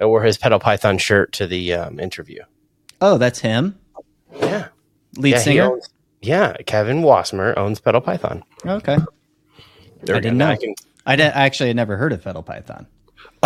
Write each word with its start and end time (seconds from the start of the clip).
I 0.00 0.04
wore 0.06 0.22
his 0.22 0.36
Pedal 0.38 0.58
Python 0.58 0.98
shirt 0.98 1.32
to 1.34 1.46
the 1.46 1.72
um, 1.74 1.98
interview. 2.00 2.42
Oh, 3.00 3.18
that's 3.18 3.38
him, 3.40 3.78
Yeah. 4.40 4.68
lead 5.16 5.30
yeah, 5.32 5.38
singer. 5.38 5.62
owns- 5.72 5.88
yeah, 6.22 6.54
Kevin 6.66 7.02
Wasmer 7.02 7.56
owns 7.56 7.80
Pedal 7.80 8.00
Python. 8.00 8.42
Okay, 8.64 8.98
There 10.02 10.16
I 10.16 10.20
didn't 10.20 10.38
know. 10.38 10.48
I 10.50 10.56
can- 10.56 10.74
I, 11.06 11.14
di- 11.16 11.22
I 11.24 11.44
actually 11.44 11.68
had 11.68 11.76
never 11.76 11.96
heard 11.96 12.12
of 12.12 12.24
Pedal 12.24 12.42
Python. 12.42 12.86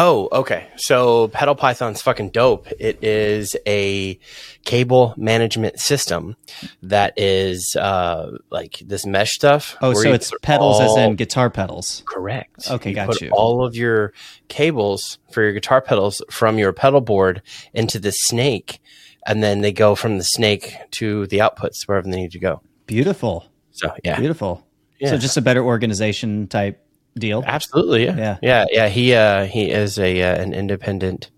Oh, 0.02 0.30
okay. 0.32 0.66
So 0.76 1.28
Pedal 1.28 1.54
Python's 1.54 2.00
fucking 2.00 2.30
dope. 2.30 2.68
It 2.80 3.04
is 3.04 3.54
a 3.66 4.18
cable 4.64 5.12
management 5.18 5.78
system 5.78 6.36
that 6.82 7.12
is 7.18 7.76
uh, 7.76 8.30
like 8.50 8.78
this 8.78 9.04
mesh 9.04 9.32
stuff. 9.32 9.76
Oh, 9.82 9.92
so 9.92 10.10
it's 10.10 10.32
pedals 10.40 10.80
as 10.80 10.96
in 10.96 11.16
guitar 11.16 11.50
pedals. 11.50 12.02
correct. 12.06 12.70
Okay, 12.70 12.90
you 12.90 12.96
got 12.96 13.08
put 13.08 13.20
you. 13.20 13.28
All 13.30 13.62
of 13.62 13.76
your 13.76 14.14
cables 14.48 15.18
for 15.32 15.42
your 15.42 15.52
guitar 15.52 15.82
pedals 15.82 16.22
from 16.30 16.56
your 16.56 16.72
pedal 16.72 17.02
board 17.02 17.42
into 17.74 17.98
the 17.98 18.10
snake, 18.10 18.80
and 19.26 19.42
then 19.42 19.60
they 19.60 19.70
go 19.70 19.94
from 19.94 20.16
the 20.16 20.24
snake 20.24 20.76
to 20.92 21.26
the 21.26 21.40
outputs 21.40 21.86
wherever 21.86 22.08
they 22.10 22.16
need 22.16 22.32
to 22.32 22.38
go. 22.38 22.62
Beautiful, 22.86 23.44
So 23.72 23.92
yeah, 24.02 24.18
beautiful. 24.18 24.66
Yeah. 24.98 25.10
So 25.10 25.18
just 25.18 25.36
a 25.36 25.42
better 25.42 25.62
organization 25.62 26.48
type 26.48 26.82
deal. 27.18 27.42
Absolutely, 27.46 28.04
yeah, 28.04 28.16
Yeah. 28.16 28.36
yeah, 28.42 28.66
yeah. 28.70 28.88
He 28.88 29.14
uh, 29.14 29.44
he 29.46 29.70
is 29.70 29.98
a 29.98 30.22
uh, 30.22 30.42
an 30.42 30.52
independent. 30.54 31.30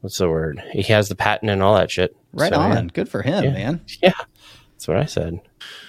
What's 0.00 0.18
the 0.18 0.28
word? 0.28 0.62
He 0.72 0.82
has 0.84 1.08
the 1.08 1.14
patent 1.16 1.50
and 1.50 1.62
all 1.62 1.74
that 1.76 1.90
shit. 1.90 2.16
Right 2.32 2.52
So, 2.52 2.60
on. 2.60 2.70
Yeah. 2.86 2.90
Good 2.92 3.08
for 3.08 3.22
him, 3.22 3.44
Yeah. 3.44 3.50
man. 3.52 3.80
yeah, 4.02 4.12
that's 4.72 4.86
what 4.86 4.96
I 4.98 5.06
said. 5.06 5.40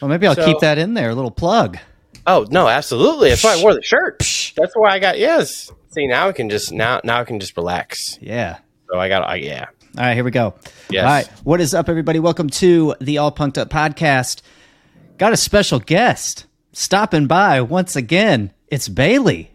Well, 0.02 0.10
maybe 0.10 0.26
I'll 0.28 0.36
So- 0.36 0.46
keep 0.46 0.60
that 0.60 0.78
in 0.78 0.94
there. 0.94 1.10
A 1.10 1.16
little 1.16 1.32
plug. 1.32 1.78
Oh 2.26 2.46
no, 2.50 2.68
absolutely. 2.68 3.30
That's 3.30 3.44
why 3.44 3.58
I 3.58 3.62
wore 3.62 3.74
the 3.74 3.82
shirt. 3.84 4.20
That's 4.58 4.74
why 4.76 4.92
I 4.92 5.00
got 5.00 5.18
yes. 5.18 5.72
See 5.90 6.08
now 6.08 6.28
I 6.28 6.32
can 6.34 6.50
just 6.50 6.72
now 6.72 7.00
now 7.04 7.20
I 7.22 7.24
can 7.24 7.40
just 7.40 7.56
relax. 7.58 8.18
Yeah. 8.22 8.58
So 8.92 9.00
I 9.00 9.08
got 9.10 9.28
I 9.28 9.36
yeah. 9.36 9.66
All 9.98 10.04
right, 10.04 10.14
here 10.14 10.24
we 10.24 10.32
go. 10.32 10.54
Yes. 10.90 11.04
All 11.04 11.10
right. 11.10 11.28
What 11.44 11.60
is 11.62 11.74
up, 11.74 11.90
everybody? 11.90 12.20
Welcome 12.20 12.50
to 12.52 12.96
the 13.02 13.18
All 13.18 13.32
Punked 13.32 13.58
Up 13.58 13.70
podcast. 13.70 14.42
Got 15.18 15.34
a 15.34 15.38
special 15.38 15.80
guest 15.80 16.46
stopping 16.78 17.28
by 17.28 17.62
once 17.62 17.96
again. 17.96 18.52
It's 18.68 18.88
Bailey. 18.88 19.52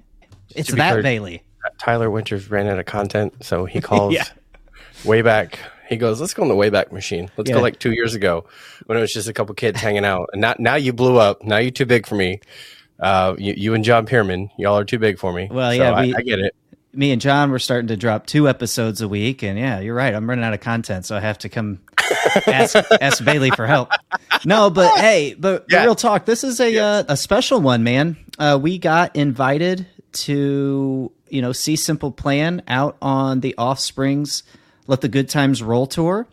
It's 0.55 0.73
that 0.75 1.03
Bailey. 1.03 1.42
Tyler 1.78 2.11
Winters 2.11 2.51
ran 2.51 2.67
out 2.67 2.78
of 2.78 2.87
content, 2.87 3.45
so 3.45 3.65
he 3.65 3.81
calls 3.89 4.12
Yeah. 4.15 4.25
way 5.05 5.23
back. 5.23 5.59
He 5.89 5.97
goes, 5.97 6.20
"Let's 6.20 6.33
go 6.34 6.43
on 6.43 6.48
the 6.48 6.55
Wayback 6.55 6.91
Machine. 6.91 7.31
Let's 7.37 7.50
Yeah. 7.50 7.56
go 7.56 7.62
like 7.62 7.78
two 7.78 7.93
years 7.93 8.15
ago 8.15 8.47
when 8.87 8.97
it 8.98 9.00
was 9.00 9.12
just 9.12 9.28
a 9.28 9.33
couple 9.33 9.55
kids 9.55 9.81
hanging 9.81 10.05
out. 10.05 10.31
And 10.33 10.41
now, 10.41 10.55
now 10.59 10.75
you 10.75 10.93
blew 10.93 11.19
up. 11.19 11.43
Now 11.45 11.59
you're 11.59 11.70
too 11.70 11.87
big 11.87 12.06
for 12.06 12.15
me. 12.15 12.41
Uh, 12.98 13.34
you, 13.39 13.55
you 13.56 13.75
and 13.75 13.84
John 13.84 14.06
Pierman, 14.06 14.48
y'all 14.59 14.78
are 14.78 14.84
too 14.84 14.98
big 14.98 15.19
for 15.19 15.33
me. 15.33 15.48
Well, 15.50 15.70
So 15.70 15.77
yeah, 15.77 15.93
I, 15.93 16.12
I 16.17 16.23
get 16.23 16.39
it. 16.39 16.55
Me 16.95 17.11
and 17.11 17.20
John 17.20 17.50
were 17.50 17.59
starting 17.59 17.89
to 17.89 17.97
drop 17.97 18.27
two 18.27 18.48
episodes 18.48 19.00
a 19.00 19.09
week, 19.09 19.43
and 19.43 19.59
yeah, 19.59 19.81
you're 19.81 19.95
right. 19.95 20.15
I'm 20.15 20.28
running 20.28 20.45
out 20.45 20.53
of 20.55 20.61
content, 20.61 21.05
so 21.06 21.17
I 21.17 21.20
have 21.20 21.39
to 21.39 21.48
come 21.48 21.81
ask 22.47 22.77
ask 23.00 23.25
Bailey 23.25 23.50
for 23.50 23.67
help. 23.67 23.91
No, 24.45 24.70
but 24.70 24.98
hey, 24.98 25.34
but, 25.39 25.67
Yeah. 25.70 25.83
real 25.84 25.95
talk. 25.95 26.25
This 26.27 26.44
is 26.44 26.61
a 26.61 26.78
uh, 26.78 27.05
a 27.09 27.17
special 27.17 27.61
one, 27.61 27.83
man. 27.84 28.17
Uh, 28.39 28.59
we 28.61 28.78
got 28.78 29.14
invited 29.17 29.86
to 30.12 31.11
you 31.28 31.42
know 31.42 31.53
see 31.53 31.77
Simple 31.77 32.11
Plan 32.12 32.62
out 32.69 32.97
on 33.03 33.41
the 33.41 33.55
Offspring's 33.59 34.42
Let 34.86 35.00
the 35.00 35.09
Good 35.09 35.28
Times 35.28 35.62
Roll 35.62 35.86
tour, 35.86 36.27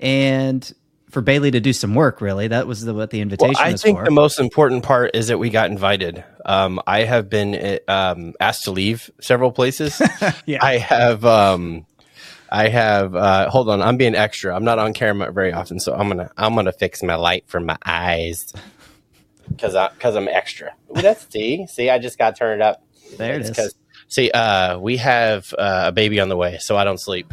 and 0.00 0.72
for 1.10 1.22
Bailey 1.22 1.50
to 1.50 1.60
do 1.60 1.72
some 1.72 1.94
work. 1.94 2.20
Really, 2.20 2.48
that 2.48 2.66
was 2.66 2.82
the, 2.84 2.92
what 2.94 3.10
the 3.10 3.20
invitation 3.20 3.56
I 3.58 3.72
was 3.72 3.82
think 3.82 3.98
for. 3.98 4.04
the 4.04 4.10
most 4.10 4.38
important 4.38 4.82
part 4.84 5.12
is 5.14 5.28
that 5.28 5.38
we 5.38 5.50
got 5.50 5.70
invited. 5.70 6.22
Um, 6.44 6.80
I 6.86 7.00
have 7.04 7.28
been 7.28 7.54
uh, 7.88 7.90
um, 7.92 8.34
asked 8.40 8.64
to 8.64 8.70
leave 8.70 9.10
several 9.20 9.52
places. 9.52 10.00
Yeah. 10.46 10.58
I 10.64 10.78
have. 10.78 11.24
Um, 11.24 11.84
I 12.50 12.68
have. 12.68 13.14
Uh, 13.14 13.50
hold 13.50 13.68
on, 13.68 13.82
I'm 13.82 13.96
being 13.96 14.14
extra. 14.14 14.54
I'm 14.54 14.64
not 14.64 14.78
on 14.78 14.92
camera 14.94 15.30
very 15.32 15.52
often, 15.52 15.80
so 15.80 15.94
I'm 15.94 16.08
gonna. 16.08 16.30
I'm 16.36 16.54
gonna 16.54 16.72
fix 16.72 17.02
my 17.02 17.14
light 17.16 17.44
for 17.46 17.60
my 17.60 17.76
eyes 17.84 18.52
because 19.48 19.74
I 19.74 19.88
because 19.90 20.16
I'm 20.16 20.28
extra. 20.28 20.72
Ooh, 20.90 21.00
that's 21.02 21.26
see. 21.30 21.66
See, 21.66 21.90
I 21.90 21.98
just 21.98 22.18
got 22.18 22.36
turned 22.36 22.62
up. 22.62 22.82
there 23.16 23.34
it 23.34 23.40
It's 23.40 23.50
is. 23.50 23.56
'cause- 23.56 23.74
see, 24.08 24.30
uh, 24.30 24.78
we 24.78 24.96
have 24.98 25.52
uh, 25.58 25.84
a 25.86 25.92
baby 25.92 26.20
on 26.20 26.28
the 26.28 26.36
way, 26.36 26.58
so 26.58 26.76
I 26.76 26.84
don't 26.84 26.98
sleep. 27.00 27.32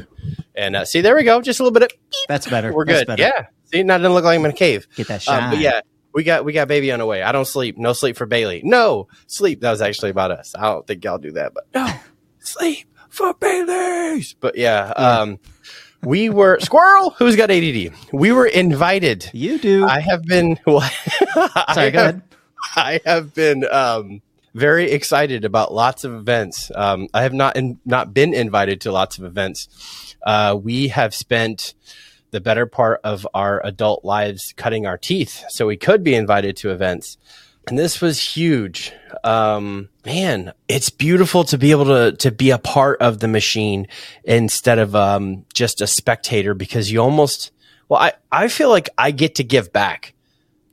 And 0.56 0.76
uh, 0.76 0.86
see, 0.86 1.02
there 1.02 1.16
we 1.16 1.24
go. 1.24 1.42
Just 1.42 1.59
a 1.59 1.64
little 1.64 1.74
bit 1.74 1.84
of 1.84 1.97
That's 2.28 2.47
better. 2.47 2.74
we're 2.74 2.86
good. 2.86 3.08
better. 3.08 3.22
Yeah. 3.22 3.47
See, 3.72 3.84
now 3.84 3.96
it 3.96 4.00
doesn't 4.00 4.14
look 4.14 4.24
like 4.24 4.38
I'm 4.38 4.46
in 4.46 4.52
a 4.52 4.53
cave. 4.53 4.88
Get 4.96 5.08
that 5.08 5.16
Um, 5.28 5.40
shine. 5.40 5.50
but 5.52 5.59
yeah, 5.59 5.82
we 6.14 6.24
got 6.24 6.46
we 6.46 6.53
got 6.53 6.68
baby 6.68 6.92
on 6.92 7.00
the 7.00 7.06
way. 7.06 7.22
I 7.24 7.32
don't 7.32 7.46
sleep. 7.46 7.78
No 7.78 7.94
sleep 7.94 8.16
for 8.18 8.26
Bailey. 8.26 8.62
No 8.64 9.08
sleep. 9.28 9.62
That 9.62 9.72
was 9.72 9.82
actually 9.82 10.12
about 10.12 10.32
us. 10.32 10.53
I 10.58 10.64
don't 10.64 10.86
think 10.88 11.03
y'all 11.03 11.18
do 11.18 11.32
that, 11.32 11.53
but 11.53 11.66
no 11.74 11.88
sleep 12.40 12.88
for 13.10 13.34
Bailey's. 13.36 14.34
But 14.40 14.58
yeah, 14.58 14.88
um, 14.96 15.40
we 16.04 16.30
were 16.30 16.60
squirrel. 16.62 17.12
Who's 17.12 17.36
got 17.36 17.52
ADD? 17.52 17.94
We 18.12 18.32
were 18.32 18.46
invited. 18.48 19.30
You 19.34 19.58
do. 19.58 19.86
I 19.86 20.00
have 20.00 20.24
been. 20.24 20.60
Well, 20.66 20.82
Sorry, 21.74 21.88
I 21.88 21.90
go 21.92 22.00
have- 22.00 22.10
ahead. 22.16 22.22
I 22.76 23.00
have 23.06 23.34
been 23.36 23.64
um, 23.72 24.22
very 24.56 24.90
excited 24.92 25.46
about 25.46 25.72
lots 25.74 26.04
of 26.04 26.14
events. 26.16 26.72
Um, 26.74 27.08
I 27.14 27.22
have 27.24 27.34
not 27.34 27.56
in, 27.56 27.80
not 27.86 28.14
been 28.14 28.34
invited 28.34 28.82
to 28.82 28.92
lots 28.92 29.18
of 29.20 29.24
events. 29.24 30.16
Uh, 30.26 30.58
we 30.62 30.88
have 30.88 31.14
spent 31.14 31.76
the 32.32 32.42
better 32.42 32.66
part 32.66 33.00
of 33.04 33.28
our 33.36 33.62
adult 33.64 34.04
lives 34.04 34.54
cutting 34.58 34.86
our 34.88 34.98
teeth, 34.98 35.44
so 35.50 35.68
we 35.68 35.78
could 35.78 36.04
be 36.04 36.16
invited 36.16 36.58
to 36.58 36.72
events. 36.72 37.18
And 37.68 37.80
this 37.80 38.00
was 38.00 38.20
huge. 38.20 38.94
Um, 39.24 39.90
man, 40.06 40.53
it's 40.68 40.90
beautiful 40.90 41.44
to 41.46 41.58
be 41.58 41.72
able 41.72 41.86
to 41.86 42.12
to 42.18 42.31
be 42.31 42.52
a 42.52 42.59
part 42.59 43.02
of 43.02 43.20
the 43.20 43.28
machine 43.28 43.88
instead 44.24 44.78
of 44.78 44.96
um, 44.96 45.46
just 45.53 45.81
a 45.81 45.88
spectator 45.88 46.53
because 46.53 46.92
you 46.92 47.02
almost 47.02 47.52
well, 47.88 48.02
I, 48.02 48.14
I 48.31 48.48
feel 48.48 48.70
like 48.70 48.90
I 48.98 49.12
get 49.12 49.36
to 49.36 49.44
give 49.44 49.72
back. 49.72 50.14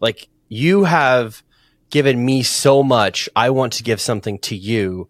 Like 0.00 0.28
you 0.48 0.84
have 0.84 1.42
given 1.90 2.24
me 2.24 2.42
so 2.42 2.82
much. 2.82 3.28
I 3.36 3.50
want 3.50 3.74
to 3.74 3.82
give 3.82 4.00
something 4.00 4.38
to 4.40 4.56
you. 4.56 5.08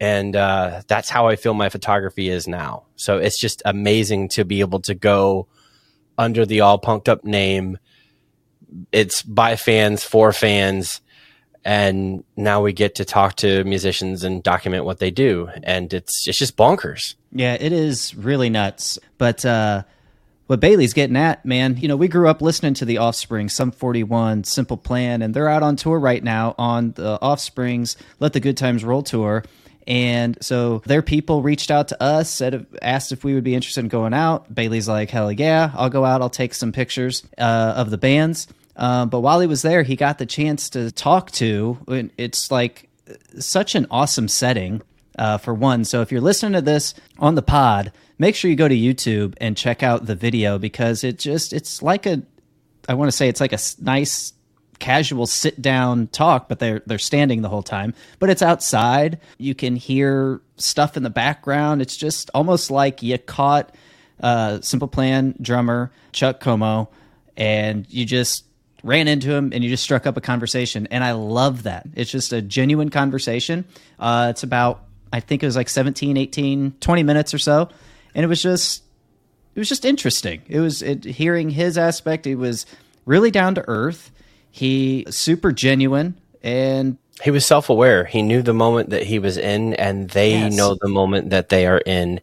And 0.00 0.34
uh, 0.34 0.82
that's 0.88 1.08
how 1.08 1.28
I 1.28 1.36
feel 1.36 1.54
my 1.54 1.68
photography 1.68 2.28
is 2.28 2.48
now. 2.48 2.86
So 2.96 3.18
it's 3.18 3.38
just 3.38 3.62
amazing 3.64 4.30
to 4.30 4.44
be 4.44 4.60
able 4.60 4.80
to 4.80 4.94
go 4.94 5.46
under 6.18 6.44
the 6.44 6.62
all 6.62 6.80
punked 6.80 7.08
up 7.08 7.24
name. 7.24 7.78
It's 8.90 9.22
by 9.22 9.56
fans, 9.56 10.02
for 10.02 10.32
fans. 10.32 11.02
And 11.64 12.24
now 12.36 12.62
we 12.62 12.72
get 12.72 12.96
to 12.96 13.04
talk 13.04 13.36
to 13.36 13.62
musicians 13.64 14.24
and 14.24 14.42
document 14.42 14.84
what 14.84 14.98
they 14.98 15.10
do. 15.10 15.48
And 15.62 15.92
it's, 15.92 16.26
it's 16.26 16.38
just 16.38 16.56
bonkers. 16.56 17.14
Yeah, 17.30 17.56
it 17.58 17.72
is 17.72 18.14
really 18.14 18.50
nuts. 18.50 18.98
But 19.16 19.44
uh, 19.44 19.84
what 20.46 20.60
Bailey's 20.60 20.92
getting 20.92 21.16
at, 21.16 21.46
man, 21.46 21.76
you 21.76 21.88
know, 21.88 21.96
we 21.96 22.08
grew 22.08 22.28
up 22.28 22.42
listening 22.42 22.74
to 22.74 22.84
the 22.84 22.98
Offspring, 22.98 23.48
Sum 23.48 23.70
41, 23.70 24.44
Simple 24.44 24.76
Plan, 24.76 25.22
and 25.22 25.32
they're 25.32 25.48
out 25.48 25.62
on 25.62 25.76
tour 25.76 25.98
right 25.98 26.22
now 26.22 26.54
on 26.58 26.92
the 26.92 27.18
Offspring's 27.22 27.96
Let 28.18 28.32
the 28.32 28.40
Good 28.40 28.56
Times 28.56 28.84
Roll 28.84 29.02
tour. 29.02 29.44
And 29.86 30.38
so 30.40 30.78
their 30.86 31.02
people 31.02 31.42
reached 31.42 31.70
out 31.70 31.88
to 31.88 32.02
us, 32.02 32.30
said, 32.30 32.66
asked 32.80 33.12
if 33.12 33.24
we 33.24 33.34
would 33.34 33.44
be 33.44 33.54
interested 33.54 33.80
in 33.80 33.88
going 33.88 34.14
out. 34.14 34.52
Bailey's 34.52 34.88
like, 34.88 35.10
hell 35.10 35.32
yeah, 35.32 35.72
I'll 35.74 35.90
go 35.90 36.04
out. 36.04 36.22
I'll 36.22 36.30
take 36.30 36.54
some 36.54 36.72
pictures 36.72 37.24
uh, 37.38 37.74
of 37.76 37.90
the 37.90 37.98
bands. 37.98 38.46
Um, 38.76 39.08
but 39.08 39.20
while 39.20 39.40
he 39.40 39.46
was 39.46 39.62
there, 39.62 39.82
he 39.82 39.96
got 39.96 40.18
the 40.18 40.26
chance 40.26 40.70
to 40.70 40.90
talk 40.90 41.30
to. 41.32 42.10
It's 42.16 42.50
like 42.50 42.88
such 43.38 43.74
an 43.74 43.86
awesome 43.90 44.28
setting 44.28 44.82
uh, 45.18 45.38
for 45.38 45.54
one. 45.54 45.84
So 45.84 46.00
if 46.00 46.10
you're 46.10 46.20
listening 46.20 46.52
to 46.52 46.62
this 46.62 46.94
on 47.18 47.34
the 47.34 47.42
pod, 47.42 47.92
make 48.18 48.34
sure 48.34 48.50
you 48.50 48.56
go 48.56 48.68
to 48.68 48.74
YouTube 48.74 49.34
and 49.40 49.56
check 49.56 49.82
out 49.82 50.06
the 50.06 50.14
video 50.14 50.58
because 50.58 51.04
it 51.04 51.18
just 51.18 51.52
it's 51.52 51.82
like 51.82 52.06
a 52.06 52.22
I 52.88 52.94
want 52.94 53.08
to 53.10 53.16
say 53.16 53.28
it's 53.28 53.40
like 53.40 53.52
a 53.52 53.58
nice 53.80 54.32
casual 54.78 55.26
sit 55.26 55.62
down 55.62 56.08
talk, 56.08 56.48
but 56.48 56.58
they're 56.58 56.82
they're 56.86 56.98
standing 56.98 57.42
the 57.42 57.48
whole 57.48 57.62
time. 57.62 57.94
But 58.18 58.30
it's 58.30 58.42
outside. 58.42 59.20
You 59.38 59.54
can 59.54 59.76
hear 59.76 60.40
stuff 60.56 60.96
in 60.96 61.02
the 61.02 61.10
background. 61.10 61.82
It's 61.82 61.96
just 61.96 62.30
almost 62.34 62.70
like 62.70 63.02
you 63.02 63.16
caught 63.18 63.74
uh, 64.22 64.60
Simple 64.60 64.88
Plan 64.88 65.34
drummer 65.40 65.92
Chuck 66.12 66.40
Comeau, 66.40 66.88
and 67.36 67.86
you 67.88 68.04
just 68.04 68.44
ran 68.82 69.08
into 69.08 69.30
him 69.32 69.52
and 69.52 69.62
you 69.62 69.70
just 69.70 69.82
struck 69.82 70.06
up 70.06 70.16
a 70.16 70.20
conversation. 70.20 70.88
And 70.90 71.04
I 71.04 71.12
love 71.12 71.64
that. 71.64 71.86
It's 71.94 72.10
just 72.10 72.32
a 72.32 72.42
genuine 72.42 72.88
conversation. 72.90 73.64
Uh, 73.98 74.28
it's 74.30 74.42
about 74.42 74.84
I 75.12 75.20
think 75.20 75.42
it 75.42 75.46
was 75.46 75.56
like 75.56 75.68
17, 75.68 76.16
18, 76.16 76.72
20 76.80 77.02
minutes 77.02 77.34
or 77.34 77.38
so, 77.38 77.68
and 78.14 78.24
it 78.24 78.28
was 78.28 78.42
just 78.42 78.82
it 79.54 79.58
was 79.60 79.68
just 79.68 79.84
interesting. 79.84 80.42
It 80.48 80.60
was 80.60 80.80
it, 80.82 81.04
hearing 81.04 81.50
his 81.50 81.76
aspect. 81.76 82.26
It 82.26 82.36
was 82.36 82.64
really 83.04 83.30
down 83.30 83.54
to 83.56 83.64
earth. 83.68 84.10
He 84.50 85.04
super 85.10 85.52
genuine 85.52 86.14
and 86.42 86.96
He 87.22 87.30
was 87.30 87.44
self 87.46 87.68
aware. 87.70 88.04
He 88.04 88.22
knew 88.22 88.42
the 88.42 88.54
moment 88.54 88.90
that 88.90 89.02
he 89.04 89.18
was 89.18 89.36
in, 89.36 89.74
and 89.74 90.08
they 90.10 90.32
Yes. 90.32 90.56
know 90.56 90.76
the 90.80 90.88
moment 90.88 91.30
that 91.30 91.50
they 91.50 91.66
are 91.66 91.78
in. 91.78 92.20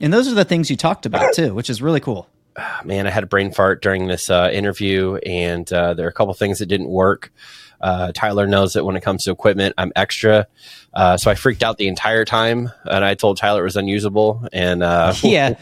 and 0.00 0.12
those 0.12 0.26
are 0.28 0.34
the 0.34 0.44
things 0.44 0.70
you 0.70 0.76
talked 0.76 1.04
about 1.06 1.32
too, 1.34 1.52
which 1.54 1.68
is 1.68 1.82
really 1.82 2.00
cool. 2.00 2.28
man, 2.84 3.06
I 3.06 3.10
had 3.10 3.24
a 3.24 3.26
brain 3.26 3.52
fart 3.52 3.82
during 3.82 4.06
this 4.06 4.30
uh, 4.30 4.50
interview, 4.52 5.16
and 5.16 5.70
uh, 5.72 5.94
there 5.94 6.06
are 6.06 6.10
a 6.10 6.12
couple 6.12 6.34
things 6.34 6.58
that 6.58 6.66
didn't 6.66 6.88
work. 6.88 7.32
Uh, 7.80 8.12
Tyler 8.12 8.46
knows 8.46 8.74
that 8.74 8.84
when 8.84 8.96
it 8.96 9.02
comes 9.02 9.24
to 9.24 9.32
equipment, 9.32 9.74
I'm 9.76 9.92
extra. 9.96 10.46
Uh, 10.94 11.16
so 11.16 11.30
I 11.30 11.34
freaked 11.34 11.64
out 11.64 11.78
the 11.78 11.88
entire 11.88 12.24
time, 12.24 12.70
and 12.84 13.04
I 13.04 13.14
told 13.14 13.38
Tyler 13.38 13.62
it 13.62 13.64
was 13.64 13.76
unusable. 13.76 14.46
And 14.52 14.82
uh, 14.82 15.14
yeah, 15.22 15.54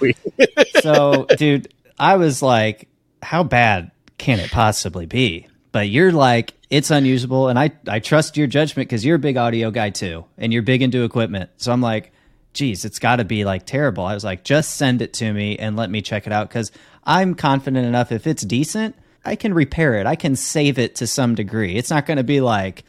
so 0.80 1.26
dude, 1.36 1.72
I 1.98 2.16
was 2.16 2.42
like, 2.42 2.88
"How 3.22 3.42
bad 3.42 3.90
can 4.18 4.38
it 4.38 4.50
possibly 4.50 5.06
be?" 5.06 5.48
But 5.72 5.88
you're 5.88 6.12
like, 6.12 6.52
"It's 6.68 6.90
unusable," 6.90 7.48
and 7.48 7.58
I 7.58 7.70
I 7.88 8.00
trust 8.00 8.36
your 8.36 8.48
judgment 8.48 8.88
because 8.88 9.02
you're 9.04 9.16
a 9.16 9.20
big 9.20 9.38
audio 9.38 9.70
guy 9.70 9.88
too, 9.88 10.26
and 10.36 10.52
you're 10.52 10.62
big 10.62 10.82
into 10.82 11.04
equipment. 11.04 11.48
So 11.56 11.72
I'm 11.72 11.80
like, 11.80 12.12
"Geez, 12.52 12.84
it's 12.84 12.98
got 12.98 13.16
to 13.16 13.24
be 13.24 13.44
like 13.44 13.66
terrible." 13.66 14.04
I 14.04 14.14
was 14.14 14.24
like, 14.24 14.44
"Just 14.44 14.76
send 14.76 15.02
it 15.02 15.12
to 15.14 15.32
me 15.32 15.56
and 15.58 15.76
let 15.76 15.90
me 15.90 16.02
check 16.02 16.26
it 16.26 16.32
out," 16.32 16.48
because 16.48 16.72
I'm 17.04 17.34
confident 17.34 17.86
enough 17.86 18.12
if 18.12 18.26
it's 18.26 18.42
decent, 18.42 18.94
I 19.24 19.36
can 19.36 19.54
repair 19.54 19.94
it. 19.94 20.06
I 20.06 20.16
can 20.16 20.36
save 20.36 20.78
it 20.78 20.96
to 20.96 21.06
some 21.06 21.34
degree. 21.34 21.76
It's 21.76 21.90
not 21.90 22.06
going 22.06 22.18
to 22.18 22.24
be 22.24 22.40
like 22.40 22.84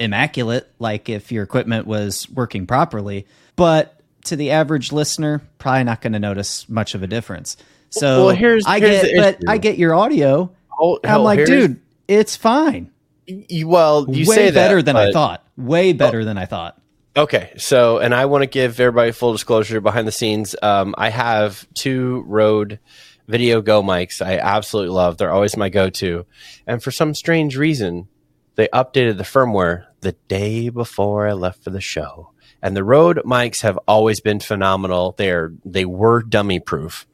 immaculate 0.00 0.68
like 0.78 1.08
if 1.08 1.30
your 1.30 1.42
equipment 1.44 1.86
was 1.86 2.28
working 2.30 2.66
properly, 2.66 3.26
but 3.56 4.00
to 4.24 4.36
the 4.36 4.50
average 4.50 4.92
listener, 4.92 5.42
probably 5.58 5.84
not 5.84 6.00
going 6.00 6.14
to 6.14 6.18
notice 6.18 6.68
much 6.68 6.94
of 6.94 7.02
a 7.02 7.06
difference. 7.06 7.56
So 7.90 8.26
Well, 8.26 8.34
here's- 8.34 8.64
I 8.66 8.80
here's 8.80 9.02
get, 9.02 9.16
but. 9.16 9.48
I 9.48 9.58
get 9.58 9.78
your 9.78 9.94
audio. 9.94 10.50
Oh, 10.80 10.98
I'm 11.04 11.22
like, 11.22 11.38
here's- 11.40 11.50
dude, 11.68 11.80
it's 12.08 12.34
fine. 12.34 12.90
you- 13.26 13.68
well, 13.68 14.06
you 14.08 14.26
Way 14.28 14.34
say 14.34 14.44
that, 14.46 14.54
better 14.54 14.82
than 14.82 14.96
I 14.96 15.12
thought. 15.12 15.46
Way 15.56 15.90
oh. 15.90 15.94
better 15.94 16.24
than 16.24 16.36
I 16.38 16.46
thought. 16.46 16.80
Okay, 17.16 17.52
so 17.56 17.98
and 17.98 18.12
I 18.12 18.26
want 18.26 18.42
to 18.42 18.48
give 18.48 18.80
everybody 18.80 19.12
full 19.12 19.30
disclosure 19.30 19.80
behind 19.80 20.08
the 20.08 20.12
scenes. 20.12 20.56
Um, 20.60 20.96
I 20.98 21.10
have 21.10 21.64
two 21.72 22.24
Rode 22.26 22.80
Video 23.28 23.62
Go 23.62 23.84
mics 23.84 24.20
I 24.20 24.38
absolutely 24.38 24.92
love. 24.92 25.16
They're 25.16 25.30
always 25.30 25.56
my 25.56 25.68
go-to, 25.68 26.26
and 26.66 26.82
for 26.82 26.90
some 26.90 27.14
strange 27.14 27.56
reason, 27.56 28.08
they 28.56 28.66
updated 28.72 29.16
the 29.16 29.22
firmware 29.22 29.86
the 30.00 30.16
day 30.26 30.70
before 30.70 31.28
I 31.28 31.34
left 31.34 31.62
for 31.62 31.70
the 31.70 31.80
show. 31.80 32.32
And 32.60 32.76
the 32.76 32.82
Rode 32.82 33.18
mics 33.18 33.60
have 33.60 33.78
always 33.86 34.20
been 34.20 34.40
phenomenal. 34.40 35.14
They're 35.16 35.52
they 35.64 35.84
were 35.84 36.20
dummy 36.20 36.58
proof. 36.58 37.06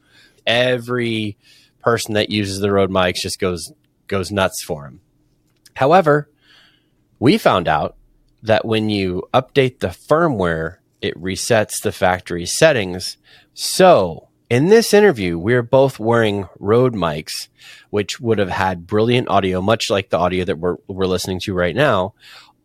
Every 0.47 1.37
person 1.83 2.15
that 2.15 2.31
uses 2.31 2.59
the 2.59 2.71
Rode 2.71 2.89
mics 2.89 3.21
just 3.21 3.37
goes 3.37 3.71
goes 4.07 4.31
nuts 4.31 4.63
for 4.63 4.85
them. 4.85 5.01
However, 5.75 6.27
we 7.19 7.37
found 7.37 7.67
out 7.67 7.97
that 8.43 8.65
when 8.65 8.89
you 8.89 9.23
update 9.33 9.79
the 9.79 9.87
firmware, 9.87 10.77
it 11.01 11.15
resets 11.15 11.81
the 11.81 11.91
factory 11.91 12.45
settings. 12.45 13.17
So, 13.53 14.29
in 14.49 14.67
this 14.67 14.93
interview, 14.93 15.37
we're 15.37 15.63
both 15.63 15.99
wearing 15.99 16.47
Rode 16.59 16.93
mics, 16.93 17.47
which 17.89 18.19
would 18.19 18.37
have 18.37 18.49
had 18.49 18.85
brilliant 18.85 19.29
audio, 19.29 19.61
much 19.61 19.89
like 19.89 20.09
the 20.09 20.17
audio 20.17 20.43
that 20.45 20.57
we're, 20.59 20.75
we're 20.87 21.05
listening 21.05 21.39
to 21.41 21.53
right 21.53 21.75
now. 21.75 22.13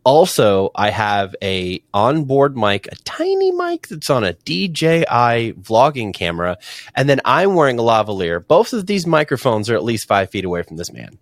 Also, 0.03 0.71
I 0.75 0.89
have 0.89 1.35
a 1.41 1.83
onboard 1.93 2.55
mic, 2.55 2.87
a 2.87 2.95
tiny 3.03 3.51
mic 3.51 3.87
that's 3.87 4.09
on 4.09 4.23
a 4.23 4.33
DJI 4.33 5.53
vlogging 5.53 6.13
camera, 6.13 6.57
and 6.95 7.09
then 7.09 7.19
I'm 7.25 7.55
wearing 7.55 7.79
a 7.79 7.83
lavalier. 7.83 8.45
Both 8.45 8.71
of 8.71 8.85
these 8.85 9.05
microphones 9.05 9.69
are 9.69 9.75
at 9.75 9.83
least 9.83 10.07
five 10.07 10.29
feet 10.29 10.45
away 10.45 10.63
from 10.63 10.77
this 10.77 10.93
man 10.93 11.17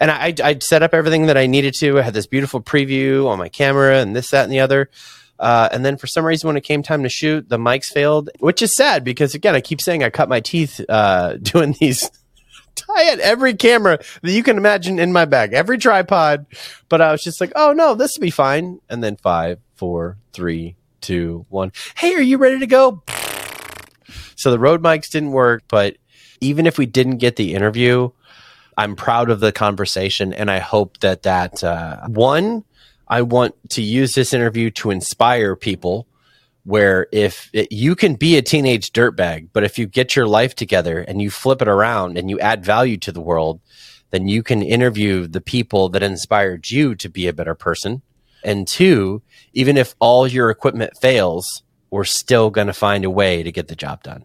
and 0.00 0.10
I, 0.10 0.34
I'd 0.42 0.62
set 0.62 0.82
up 0.82 0.94
everything 0.94 1.26
that 1.26 1.36
I 1.36 1.46
needed 1.46 1.74
to. 1.74 1.98
I 1.98 2.02
had 2.02 2.14
this 2.14 2.26
beautiful 2.26 2.60
preview 2.60 3.26
on 3.26 3.38
my 3.38 3.48
camera 3.48 3.98
and 3.98 4.14
this, 4.14 4.30
that, 4.30 4.44
and 4.44 4.52
the 4.52 4.60
other. 4.60 4.90
Uh, 5.38 5.68
and 5.70 5.84
then 5.84 5.96
for 5.96 6.06
some 6.06 6.24
reason, 6.24 6.46
when 6.48 6.56
it 6.56 6.62
came 6.62 6.82
time 6.82 7.02
to 7.02 7.08
shoot, 7.08 7.48
the 7.48 7.58
mics 7.58 7.86
failed, 7.86 8.30
which 8.38 8.62
is 8.62 8.74
sad 8.74 9.04
because 9.04 9.34
again, 9.34 9.54
I 9.54 9.60
keep 9.60 9.80
saying 9.80 10.02
I 10.02 10.10
cut 10.10 10.28
my 10.28 10.40
teeth 10.40 10.80
uh, 10.88 11.36
doing 11.42 11.74
these. 11.80 12.10
I 12.94 13.02
had 13.02 13.20
every 13.20 13.54
camera 13.54 13.98
that 14.22 14.30
you 14.30 14.42
can 14.42 14.56
imagine 14.56 14.98
in 14.98 15.12
my 15.12 15.24
bag, 15.24 15.52
every 15.52 15.78
tripod, 15.78 16.46
but 16.88 17.00
I 17.00 17.10
was 17.10 17.22
just 17.22 17.40
like, 17.40 17.52
oh 17.56 17.72
no, 17.72 17.94
this 17.94 18.16
will 18.16 18.22
be 18.22 18.30
fine. 18.30 18.80
And 18.88 19.02
then 19.02 19.16
five, 19.16 19.58
four, 19.74 20.18
three, 20.32 20.76
two, 21.00 21.46
one. 21.48 21.72
Hey, 21.96 22.14
are 22.14 22.20
you 22.20 22.38
ready 22.38 22.58
to 22.60 22.66
go? 22.66 23.02
So 24.38 24.50
the 24.50 24.58
Rode 24.58 24.82
mics 24.82 25.08
didn't 25.08 25.32
work, 25.32 25.64
but 25.66 25.96
even 26.42 26.66
if 26.66 26.76
we 26.76 26.84
didn't 26.84 27.16
get 27.16 27.36
the 27.36 27.54
interview, 27.54 28.10
I'm 28.76 28.96
proud 28.96 29.30
of 29.30 29.40
the 29.40 29.52
conversation, 29.52 30.32
and 30.32 30.50
I 30.50 30.58
hope 30.58 30.98
that 31.00 31.22
that 31.22 31.64
uh, 31.64 32.06
one, 32.08 32.64
I 33.08 33.22
want 33.22 33.54
to 33.70 33.82
use 33.82 34.14
this 34.14 34.34
interview 34.34 34.70
to 34.72 34.90
inspire 34.90 35.56
people. 35.56 36.06
Where 36.64 37.06
if 37.12 37.48
it, 37.52 37.70
you 37.70 37.94
can 37.94 38.16
be 38.16 38.36
a 38.36 38.42
teenage 38.42 38.92
dirtbag, 38.92 39.50
but 39.52 39.62
if 39.62 39.78
you 39.78 39.86
get 39.86 40.16
your 40.16 40.26
life 40.26 40.56
together 40.56 40.98
and 40.98 41.22
you 41.22 41.30
flip 41.30 41.62
it 41.62 41.68
around 41.68 42.18
and 42.18 42.28
you 42.28 42.40
add 42.40 42.64
value 42.64 42.96
to 42.98 43.12
the 43.12 43.20
world, 43.20 43.60
then 44.10 44.26
you 44.26 44.42
can 44.42 44.62
interview 44.62 45.28
the 45.28 45.40
people 45.40 45.88
that 45.90 46.02
inspired 46.02 46.68
you 46.68 46.96
to 46.96 47.08
be 47.08 47.28
a 47.28 47.32
better 47.32 47.54
person. 47.54 48.02
And 48.42 48.66
two, 48.66 49.22
even 49.52 49.76
if 49.76 49.94
all 50.00 50.26
your 50.26 50.50
equipment 50.50 50.96
fails, 51.00 51.62
we're 51.90 52.04
still 52.04 52.50
going 52.50 52.66
to 52.66 52.72
find 52.72 53.04
a 53.04 53.10
way 53.10 53.44
to 53.44 53.52
get 53.52 53.68
the 53.68 53.76
job 53.76 54.02
done. 54.02 54.24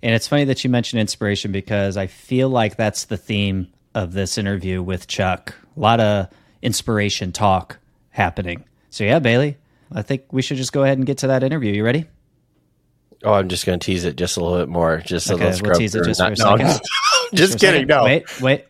And 0.00 0.14
it's 0.14 0.28
funny 0.28 0.44
that 0.44 0.62
you 0.62 0.70
mentioned 0.70 1.00
inspiration 1.00 1.50
because 1.50 1.96
I 1.96 2.06
feel 2.06 2.48
like 2.48 2.76
that's 2.76 3.06
the 3.06 3.16
theme 3.16 3.66
of 3.94 4.12
this 4.12 4.38
interview 4.38 4.82
with 4.82 5.06
Chuck. 5.06 5.54
A 5.76 5.80
lot 5.80 6.00
of 6.00 6.28
inspiration 6.62 7.32
talk 7.32 7.78
happening. 8.10 8.64
So, 8.90 9.04
yeah, 9.04 9.18
Bailey, 9.18 9.56
I 9.92 10.02
think 10.02 10.32
we 10.32 10.42
should 10.42 10.56
just 10.56 10.72
go 10.72 10.82
ahead 10.84 10.98
and 10.98 11.06
get 11.06 11.18
to 11.18 11.28
that 11.28 11.42
interview. 11.42 11.72
You 11.72 11.84
ready? 11.84 12.06
Oh, 13.24 13.34
I'm 13.34 13.48
just 13.48 13.66
going 13.66 13.78
to 13.78 13.84
tease 13.84 14.04
it 14.04 14.16
just 14.16 14.36
a 14.36 14.42
little 14.42 14.58
bit 14.58 14.68
more. 14.68 14.98
Just 14.98 15.28
a 15.30 15.34
Okay, 15.34 15.44
little 15.44 15.50
we'll 15.50 15.58
scrub 15.58 15.76
tease 15.78 15.94
it 15.94 15.98
through. 15.98 16.06
just 16.14 16.20
for 16.20 16.26
a 16.26 16.30
no, 16.30 16.56
second. 16.56 16.66
just 17.34 17.34
Just 17.34 17.54
a 17.54 17.58
kidding. 17.58 17.80
second. 17.82 17.88
No. 17.88 18.04
Wait, 18.04 18.40
wait. 18.40 18.64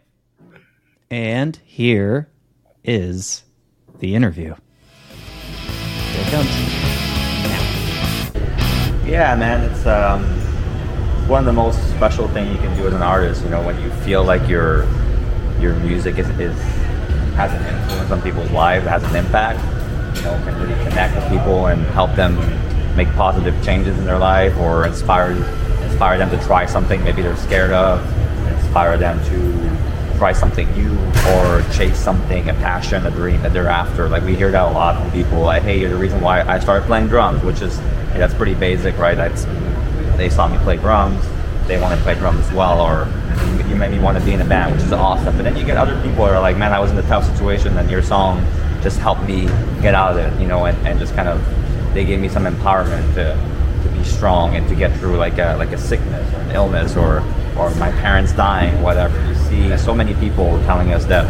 And 1.11 1.56
here 1.64 2.28
is 2.84 3.44
the 3.99 4.14
interview. 4.14 4.55
Here 6.12 6.23
it 6.26 6.31
comes. 6.31 6.49
Yeah, 9.08 9.34
man, 9.34 9.69
it's 9.70 9.87
um, 9.87 10.23
one 11.28 11.40
of 11.40 11.46
the 11.46 11.52
most 11.52 11.78
special 11.90 12.28
thing 12.28 12.50
you 12.50 12.58
can 12.58 12.76
do 12.76 12.87
as 12.87 12.94
an 12.94 13.02
artist. 13.02 13.43
You 13.43 13.50
know, 13.50 13.62
when 13.64 13.81
you 13.82 13.90
feel 14.05 14.23
like 14.25 14.49
your 14.49 14.84
your 15.61 15.75
music 15.77 16.19
is, 16.19 16.29
is 16.41 16.57
has 17.35 17.53
an 17.53 17.75
influence 17.75 18.11
on 18.11 18.23
people's 18.23 18.51
lives, 18.51 18.87
has 18.87 19.03
an 19.05 19.17
impact. 19.17 19.59
You 20.17 20.23
know, 20.25 20.33
can 20.45 20.61
really 20.61 20.85
connect 20.85 21.15
with 21.15 21.29
people 21.31 21.67
and 21.67 21.85
help 21.87 22.15
them 22.17 22.37
make 22.97 23.09
positive 23.15 23.55
changes 23.65 23.97
in 23.99 24.05
their 24.05 24.19
life, 24.19 24.57
or 24.59 24.87
inspire 24.87 25.33
inspire 25.85 26.19
them 26.19 26.31
to 26.31 26.45
try 26.47 26.67
something 26.67 27.03
maybe 27.05 27.23
they're 27.23 27.37
scared 27.37 27.73
of, 27.73 28.01
inspire 28.49 28.97
them 28.97 29.23
to 29.27 30.19
try 30.19 30.33
something 30.33 30.71
new 30.73 30.99
or 31.29 31.62
chase 31.73 31.99
something, 31.99 32.49
a 32.51 32.55
passion, 32.55 33.07
a 33.07 33.11
dream 33.11 33.41
that 33.43 33.53
they're 33.53 33.69
after. 33.69 34.09
Like 34.09 34.23
we 34.23 34.37
hear 34.37 34.51
that 34.51 34.65
a 34.69 34.71
lot 34.73 35.01
from 35.01 35.11
people. 35.12 35.41
Like, 35.41 35.62
hey, 35.62 35.81
you're 35.81 35.89
the 35.89 35.97
reason 35.97 36.21
why 36.21 36.43
I 36.43 36.59
started 36.59 36.87
playing 36.87 37.09
drums, 37.09 37.43
which 37.43 37.62
is 37.62 37.79
hey, 37.79 38.19
that's 38.19 38.35
pretty 38.35 38.55
basic, 38.55 38.99
right? 38.99 39.17
That's 39.17 39.47
they 40.17 40.29
saw 40.29 40.49
me 40.49 40.59
play 40.59 40.77
drums, 40.77 41.25
they 41.67 41.81
want 41.81 41.97
to 41.97 42.03
play 42.03 42.15
drums 42.15 42.47
as 42.47 42.53
well, 42.53 42.81
or 42.81 43.07
you 43.69 43.76
made 43.76 43.90
me 43.90 43.99
want 43.99 44.19
to 44.19 44.25
be 44.25 44.33
in 44.33 44.40
a 44.40 44.45
band, 44.45 44.75
which 44.75 44.85
is 44.85 44.93
awesome. 44.93 45.37
But 45.37 45.43
then 45.43 45.57
you 45.57 45.64
get 45.64 45.76
other 45.76 45.95
people 46.02 46.25
that 46.26 46.35
are 46.35 46.40
like, 46.40 46.57
man, 46.57 46.73
I 46.73 46.81
was 46.81 46.90
in 46.90 46.99
a 46.99 47.02
tough 47.02 47.25
situation, 47.25 47.76
and 47.76 47.90
your 47.90 48.02
song 48.02 48.45
just 48.83 48.99
helped 48.99 49.23
me 49.23 49.47
get 49.83 49.95
out 49.95 50.12
of 50.12 50.19
it, 50.19 50.40
you 50.40 50.49
know, 50.49 50.67
and, 50.67 50.87
and 50.87 50.99
just 50.99 51.14
kind 51.14 51.29
of 51.29 51.40
they 51.95 52.05
gave 52.05 52.21
me 52.21 52.29
some 52.29 52.45
empowerment 52.45 53.14
to, 53.14 53.35
to 53.83 53.97
be 53.97 54.05
strong 54.05 54.57
and 54.57 54.69
to 54.69 54.75
get 54.75 54.97
through 54.99 55.17
like 55.17 55.38
a 55.38 55.57
like 55.57 55.73
a 55.73 55.79
sickness 55.79 56.35
or 56.35 56.40
an 56.40 56.50
illness 56.52 56.97
or 56.97 57.23
or 57.59 57.75
my 57.76 57.90
parents 57.93 58.33
dying, 58.33 58.81
whatever. 58.83 59.19
You 59.26 59.35
see 59.35 59.76
so 59.76 59.95
many 59.95 60.14
people 60.14 60.59
telling 60.64 60.93
us 60.93 61.05
that 61.07 61.26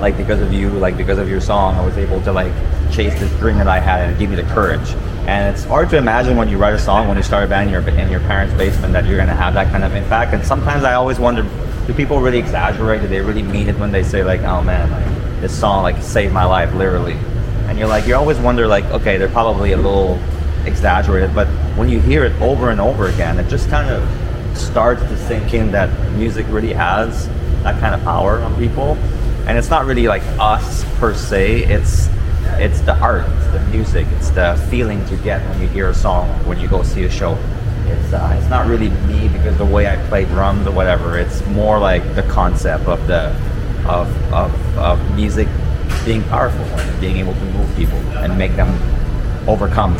like 0.00 0.16
because 0.16 0.40
of 0.40 0.52
you, 0.52 0.70
like 0.70 0.96
because 0.96 1.18
of 1.18 1.28
your 1.28 1.40
song, 1.40 1.74
I 1.74 1.84
was 1.84 1.96
able 1.96 2.20
to 2.22 2.32
like 2.32 2.52
chase 2.92 3.18
this 3.18 3.30
dream 3.38 3.58
that 3.58 3.68
I 3.68 3.80
had 3.80 4.02
and 4.02 4.14
it 4.14 4.18
gave 4.18 4.30
me 4.30 4.36
the 4.36 4.42
courage. 4.54 4.94
And 5.26 5.52
it's 5.52 5.64
hard 5.64 5.90
to 5.90 5.96
imagine 5.96 6.36
when 6.36 6.48
you 6.48 6.56
write 6.56 6.74
a 6.74 6.78
song 6.78 7.08
when 7.08 7.16
you 7.16 7.22
start 7.24 7.42
a 7.42 7.46
band 7.48 7.68
in 7.68 7.72
your 7.72 7.88
in 7.88 8.10
your 8.10 8.20
parents' 8.20 8.54
basement 8.54 8.92
that 8.92 9.06
you're 9.06 9.16
gonna 9.16 9.34
have 9.34 9.54
that 9.54 9.72
kind 9.72 9.82
of 9.82 9.94
impact. 9.94 10.32
And 10.32 10.44
sometimes 10.44 10.84
I 10.84 10.94
always 10.94 11.18
wonder, 11.18 11.42
do 11.88 11.92
people 11.94 12.20
really 12.20 12.38
exaggerate? 12.38 13.02
Do 13.02 13.08
they 13.08 13.20
really 13.20 13.42
mean 13.42 13.68
it 13.68 13.76
when 13.76 13.90
they 13.90 14.04
say 14.04 14.22
like, 14.22 14.42
oh 14.42 14.62
man, 14.62 14.88
like 14.90 15.40
this 15.40 15.58
song 15.58 15.82
like 15.82 16.00
saved 16.00 16.32
my 16.32 16.44
life 16.44 16.72
literally? 16.74 17.14
And 17.66 17.76
you're 17.76 17.88
like, 17.88 18.06
you 18.06 18.14
always 18.14 18.38
wonder 18.38 18.68
like, 18.68 18.84
okay, 18.84 19.16
they're 19.16 19.28
probably 19.28 19.72
a 19.72 19.76
little 19.76 20.20
exaggerated, 20.64 21.34
but 21.34 21.48
when 21.76 21.88
you 21.88 22.00
hear 22.00 22.24
it 22.24 22.40
over 22.40 22.70
and 22.70 22.80
over 22.80 23.08
again, 23.08 23.40
it 23.40 23.48
just 23.48 23.68
kind 23.68 23.90
of 23.90 24.08
starts 24.56 25.02
to 25.02 25.16
sink 25.16 25.54
in 25.54 25.72
that 25.72 25.90
music 26.12 26.46
really 26.50 26.72
has 26.72 27.28
that 27.64 27.80
kind 27.80 27.96
of 27.96 28.02
power 28.02 28.38
on 28.38 28.56
people. 28.56 28.96
And 29.48 29.58
it's 29.58 29.70
not 29.70 29.86
really 29.86 30.06
like 30.06 30.22
us 30.38 30.84
per 30.98 31.14
se, 31.14 31.64
it's 31.64 32.08
it's 32.58 32.80
the 32.80 32.96
art, 32.98 33.24
it's 33.26 33.46
the 33.48 33.60
music, 33.70 34.06
it's 34.16 34.30
the 34.30 34.56
feeling 34.70 35.06
you 35.08 35.16
get 35.18 35.40
when 35.50 35.60
you 35.60 35.68
hear 35.68 35.90
a 35.90 35.94
song, 35.94 36.28
when 36.46 36.58
you 36.58 36.68
go 36.68 36.82
see 36.82 37.04
a 37.04 37.10
show. 37.10 37.38
It's 37.86 38.12
uh, 38.12 38.36
it's 38.38 38.48
not 38.50 38.66
really 38.66 38.88
me 39.06 39.28
because 39.28 39.56
the 39.58 39.64
way 39.64 39.86
I 39.88 39.96
play 40.08 40.24
drums 40.24 40.66
or 40.66 40.72
whatever. 40.72 41.18
It's 41.18 41.44
more 41.46 41.78
like 41.78 42.02
the 42.14 42.22
concept 42.24 42.86
of 42.86 43.06
the 43.06 43.28
of 43.88 44.08
of, 44.32 44.78
of 44.78 45.14
music 45.14 45.48
being 46.04 46.22
powerful 46.24 46.64
and 46.64 47.00
being 47.00 47.16
able 47.16 47.34
to 47.34 47.44
move 47.52 47.76
people 47.76 47.98
and 48.18 48.36
make 48.36 48.56
them 48.56 48.70
overcome 49.48 49.94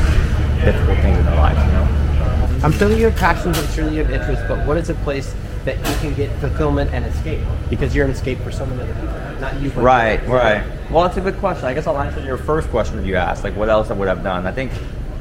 difficult 0.64 0.98
things 0.98 1.18
in 1.18 1.24
their 1.24 1.36
lives. 1.36 1.60
You 1.60 1.72
know. 1.72 2.60
I'm 2.64 2.72
sure 2.72 2.90
you 2.90 3.04
have 3.04 3.16
passions, 3.16 3.58
I'm 3.58 3.68
sure 3.68 3.88
you 3.90 4.02
have 4.02 4.10
interests, 4.10 4.44
but 4.48 4.66
what 4.66 4.76
is 4.76 4.88
a 4.90 4.94
place 4.94 5.34
that 5.66 5.76
you 5.76 5.94
can 5.96 6.14
get 6.14 6.30
fulfillment 6.40 6.90
and 6.94 7.04
escape? 7.04 7.40
Because 7.68 7.94
you're 7.94 8.06
an 8.06 8.10
escape 8.12 8.38
for 8.40 8.50
so 8.50 8.64
many 8.64 8.82
other 8.82 8.94
people, 8.94 9.40
not 9.40 9.60
you. 9.60 9.70
but- 9.70 9.82
Right, 9.82 10.26
right. 10.26 10.64
Well, 10.90 11.02
that's 11.04 11.16
a 11.18 11.20
good 11.20 11.36
question. 11.38 11.66
I 11.66 11.74
guess 11.74 11.86
I'll 11.86 11.98
answer 12.00 12.20
your 12.24 12.38
first 12.38 12.70
question 12.70 12.96
that 12.96 13.04
you 13.06 13.16
asked, 13.16 13.44
like 13.44 13.54
what 13.56 13.68
else 13.68 13.90
I 13.90 13.94
would 13.94 14.08
have 14.08 14.22
done. 14.22 14.46
I 14.46 14.52
think 14.52 14.72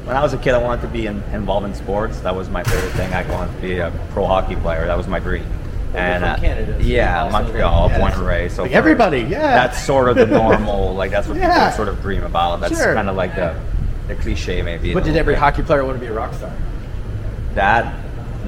when 0.04 0.16
I 0.16 0.22
was 0.22 0.32
a 0.32 0.38
kid, 0.38 0.54
I 0.54 0.58
wanted 0.58 0.82
to 0.82 0.88
be 0.88 1.06
in, 1.06 1.22
involved 1.32 1.66
in 1.66 1.74
sports. 1.74 2.20
That 2.20 2.34
was 2.34 2.48
my 2.48 2.62
favorite 2.62 2.92
thing. 2.92 3.12
I 3.12 3.28
wanted 3.30 3.54
to 3.56 3.60
be 3.60 3.78
a 3.80 3.90
pro 4.12 4.24
hockey 4.26 4.56
player. 4.56 4.86
That 4.86 4.96
was 4.96 5.08
my 5.08 5.18
dream. 5.18 5.42
you're 5.92 6.02
from 6.14 6.24
uh, 6.24 6.36
Canada, 6.36 6.72
so 6.74 6.86
yeah, 6.86 7.22
also, 7.24 7.32
Montreal, 7.42 7.88
yeah, 7.88 7.98
born 7.98 8.00
that's- 8.10 8.18
and 8.18 8.26
raised. 8.26 8.56
So 8.56 8.62
like 8.62 8.70
for- 8.72 8.78
everybody, 8.78 9.20
yeah. 9.22 9.40
That's 9.66 9.82
sort 9.82 10.08
of 10.08 10.16
the 10.16 10.26
normal, 10.42 10.94
like 10.94 11.10
that's 11.10 11.26
what 11.26 11.36
Yeah. 11.38 11.70
people 11.70 11.76
sort 11.76 11.88
of 11.88 12.00
dream 12.02 12.22
about. 12.22 12.60
That's 12.60 12.76
Sure. 12.76 12.94
kind 12.94 13.08
of 13.08 13.16
like 13.16 13.34
the 13.34 13.56
the 14.06 14.14
cliche 14.14 14.62
maybe. 14.62 14.94
But 14.94 15.02
did 15.02 15.16
every 15.16 15.34
bit. 15.34 15.40
hockey 15.40 15.62
player 15.62 15.84
want 15.84 15.96
to 15.96 16.00
be 16.00 16.06
a 16.06 16.12
rock 16.12 16.32
star? 16.34 16.52
that 17.54 17.92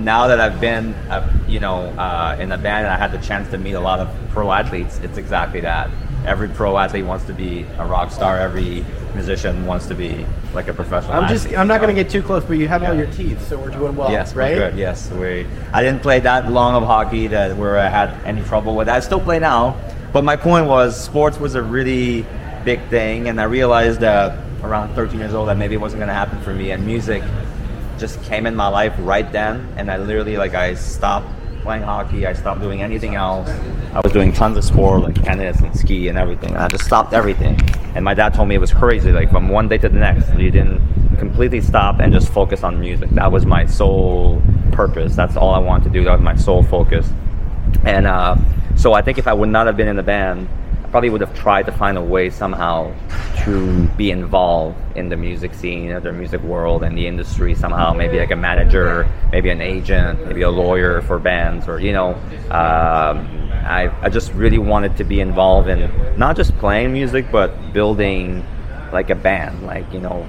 now 0.00 0.26
that 0.28 0.40
I've 0.40 0.60
been, 0.60 0.94
uh, 1.10 1.28
you 1.46 1.60
know, 1.60 1.82
uh, 1.98 2.36
in 2.40 2.48
the 2.48 2.58
band 2.58 2.86
and 2.86 2.94
I 2.94 2.96
had 2.96 3.12
the 3.12 3.18
chance 3.24 3.50
to 3.50 3.58
meet 3.58 3.72
a 3.74 3.80
lot 3.80 4.00
of 4.00 4.08
pro 4.30 4.50
athletes, 4.52 4.98
it's 5.02 5.18
exactly 5.18 5.60
that. 5.60 5.90
Every 6.26 6.48
pro 6.48 6.76
athlete 6.76 7.04
wants 7.06 7.24
to 7.26 7.32
be 7.32 7.64
a 7.78 7.86
rock 7.86 8.10
star. 8.10 8.38
Every 8.38 8.84
musician 9.14 9.64
wants 9.66 9.86
to 9.86 9.94
be 9.94 10.26
like 10.52 10.68
a 10.68 10.74
professional. 10.74 11.14
I'm 11.14 11.28
just, 11.28 11.44
athlete. 11.46 11.58
I'm 11.58 11.68
not 11.68 11.80
So- 11.80 11.86
going 11.86 11.96
to 11.96 12.02
get 12.02 12.10
too 12.10 12.22
close, 12.22 12.44
but 12.44 12.54
you 12.58 12.68
have 12.68 12.82
all 12.82 12.94
your 12.94 13.06
teeth, 13.06 13.46
so 13.48 13.58
we're 13.58 13.70
doing 13.70 13.96
well, 13.96 14.10
yes, 14.10 14.34
right? 14.34 14.56
we're 14.56 14.70
good. 14.70 14.78
Yes, 14.78 15.10
we. 15.10 15.46
I 15.72 15.82
didn't 15.82 16.02
play 16.02 16.20
that 16.20 16.50
long 16.50 16.74
of 16.74 16.82
hockey 16.84 17.28
that 17.28 17.56
where 17.56 17.78
I 17.78 17.88
had 17.88 18.10
any 18.24 18.42
trouble 18.42 18.74
with. 18.76 18.88
I 18.88 19.00
still 19.00 19.20
play 19.20 19.38
now, 19.38 19.76
but 20.12 20.24
my 20.24 20.36
point 20.36 20.66
was 20.66 20.98
sports 21.02 21.38
was 21.38 21.54
a 21.54 21.62
really 21.62 22.26
big 22.64 22.80
thing, 22.88 23.28
and 23.28 23.40
I 23.40 23.44
realized 23.44 24.00
that 24.00 24.38
around 24.62 24.92
13 24.94 25.20
years 25.20 25.32
old 25.34 25.48
that 25.48 25.56
maybe 25.56 25.74
it 25.76 25.80
wasn't 25.80 26.00
going 26.00 26.08
to 26.08 26.14
happen 26.14 26.40
for 26.42 26.52
me, 26.52 26.72
and 26.72 26.84
music 26.84 27.22
just 27.98 28.22
came 28.24 28.46
in 28.46 28.54
my 28.54 28.68
life 28.68 28.94
right 29.00 29.30
then, 29.30 29.72
and 29.76 29.90
I 29.90 29.96
literally 29.96 30.36
like 30.36 30.54
I 30.54 30.74
stopped 30.74 31.28
playing 31.62 31.82
hockey. 31.82 32.26
I 32.26 32.32
stopped 32.32 32.60
doing 32.60 32.82
anything 32.82 33.14
else. 33.14 33.48
I 33.92 34.00
was 34.00 34.12
doing 34.12 34.32
tons 34.32 34.56
of 34.56 34.64
sport 34.64 35.02
like 35.02 35.22
tennis 35.22 35.60
and 35.60 35.76
ski 35.76 36.08
and 36.08 36.16
everything. 36.16 36.50
And 36.50 36.58
I 36.58 36.68
just 36.68 36.84
stopped 36.84 37.12
everything. 37.12 37.60
And 37.94 38.04
my 38.04 38.14
dad 38.14 38.34
told 38.34 38.48
me 38.48 38.54
it 38.54 38.58
was 38.58 38.72
crazy. 38.72 39.12
Like 39.12 39.30
from 39.30 39.48
one 39.48 39.68
day 39.68 39.78
to 39.78 39.88
the 39.88 39.98
next, 39.98 40.28
you 40.38 40.50
didn't 40.50 40.80
completely 41.18 41.60
stop 41.60 42.00
and 42.00 42.12
just 42.12 42.32
focus 42.32 42.62
on 42.62 42.80
music. 42.80 43.10
That 43.10 43.30
was 43.30 43.44
my 43.44 43.66
sole 43.66 44.40
purpose. 44.72 45.16
That's 45.16 45.36
all 45.36 45.54
I 45.54 45.58
wanted 45.58 45.84
to 45.84 45.90
do. 45.90 46.04
That 46.04 46.12
was 46.12 46.22
my 46.22 46.36
sole 46.36 46.62
focus. 46.62 47.08
And 47.84 48.06
uh, 48.06 48.36
so 48.76 48.94
I 48.94 49.02
think 49.02 49.18
if 49.18 49.26
I 49.26 49.32
would 49.32 49.48
not 49.48 49.66
have 49.66 49.76
been 49.76 49.88
in 49.88 49.96
the 49.96 50.02
band, 50.02 50.48
probably 50.90 51.10
would 51.10 51.20
have 51.20 51.34
tried 51.34 51.66
to 51.66 51.72
find 51.72 51.98
a 51.98 52.02
way 52.02 52.30
somehow 52.30 52.92
to 53.44 53.86
be 53.96 54.10
involved 54.10 54.76
in 54.96 55.08
the 55.08 55.16
music 55.16 55.54
scene, 55.54 55.88
the 56.02 56.12
music 56.12 56.42
world, 56.42 56.82
and 56.82 56.96
the 56.96 57.06
industry 57.06 57.54
somehow. 57.54 57.92
Maybe 57.92 58.18
like 58.18 58.30
a 58.30 58.36
manager, 58.36 59.08
maybe 59.32 59.50
an 59.50 59.60
agent, 59.60 60.26
maybe 60.26 60.42
a 60.42 60.50
lawyer 60.50 61.02
for 61.02 61.18
bands, 61.18 61.68
or 61.68 61.80
you 61.80 61.92
know, 61.92 62.14
um, 62.50 63.28
I 63.64 63.90
I 64.02 64.08
just 64.08 64.32
really 64.32 64.58
wanted 64.58 64.96
to 64.96 65.04
be 65.04 65.20
involved 65.20 65.68
in 65.68 65.90
not 66.18 66.36
just 66.36 66.56
playing 66.58 66.92
music, 66.92 67.26
but 67.30 67.72
building 67.72 68.44
like 68.92 69.10
a 69.10 69.14
band, 69.14 69.66
like 69.66 69.90
you 69.92 70.00
know, 70.00 70.26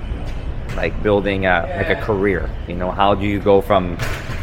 like 0.76 1.02
building 1.02 1.46
a 1.46 1.68
like 1.78 1.90
a 1.90 2.02
career. 2.02 2.50
You 2.68 2.76
know, 2.76 2.92
how 2.92 3.16
do 3.16 3.26
you 3.26 3.40
go 3.40 3.62
from 3.62 3.98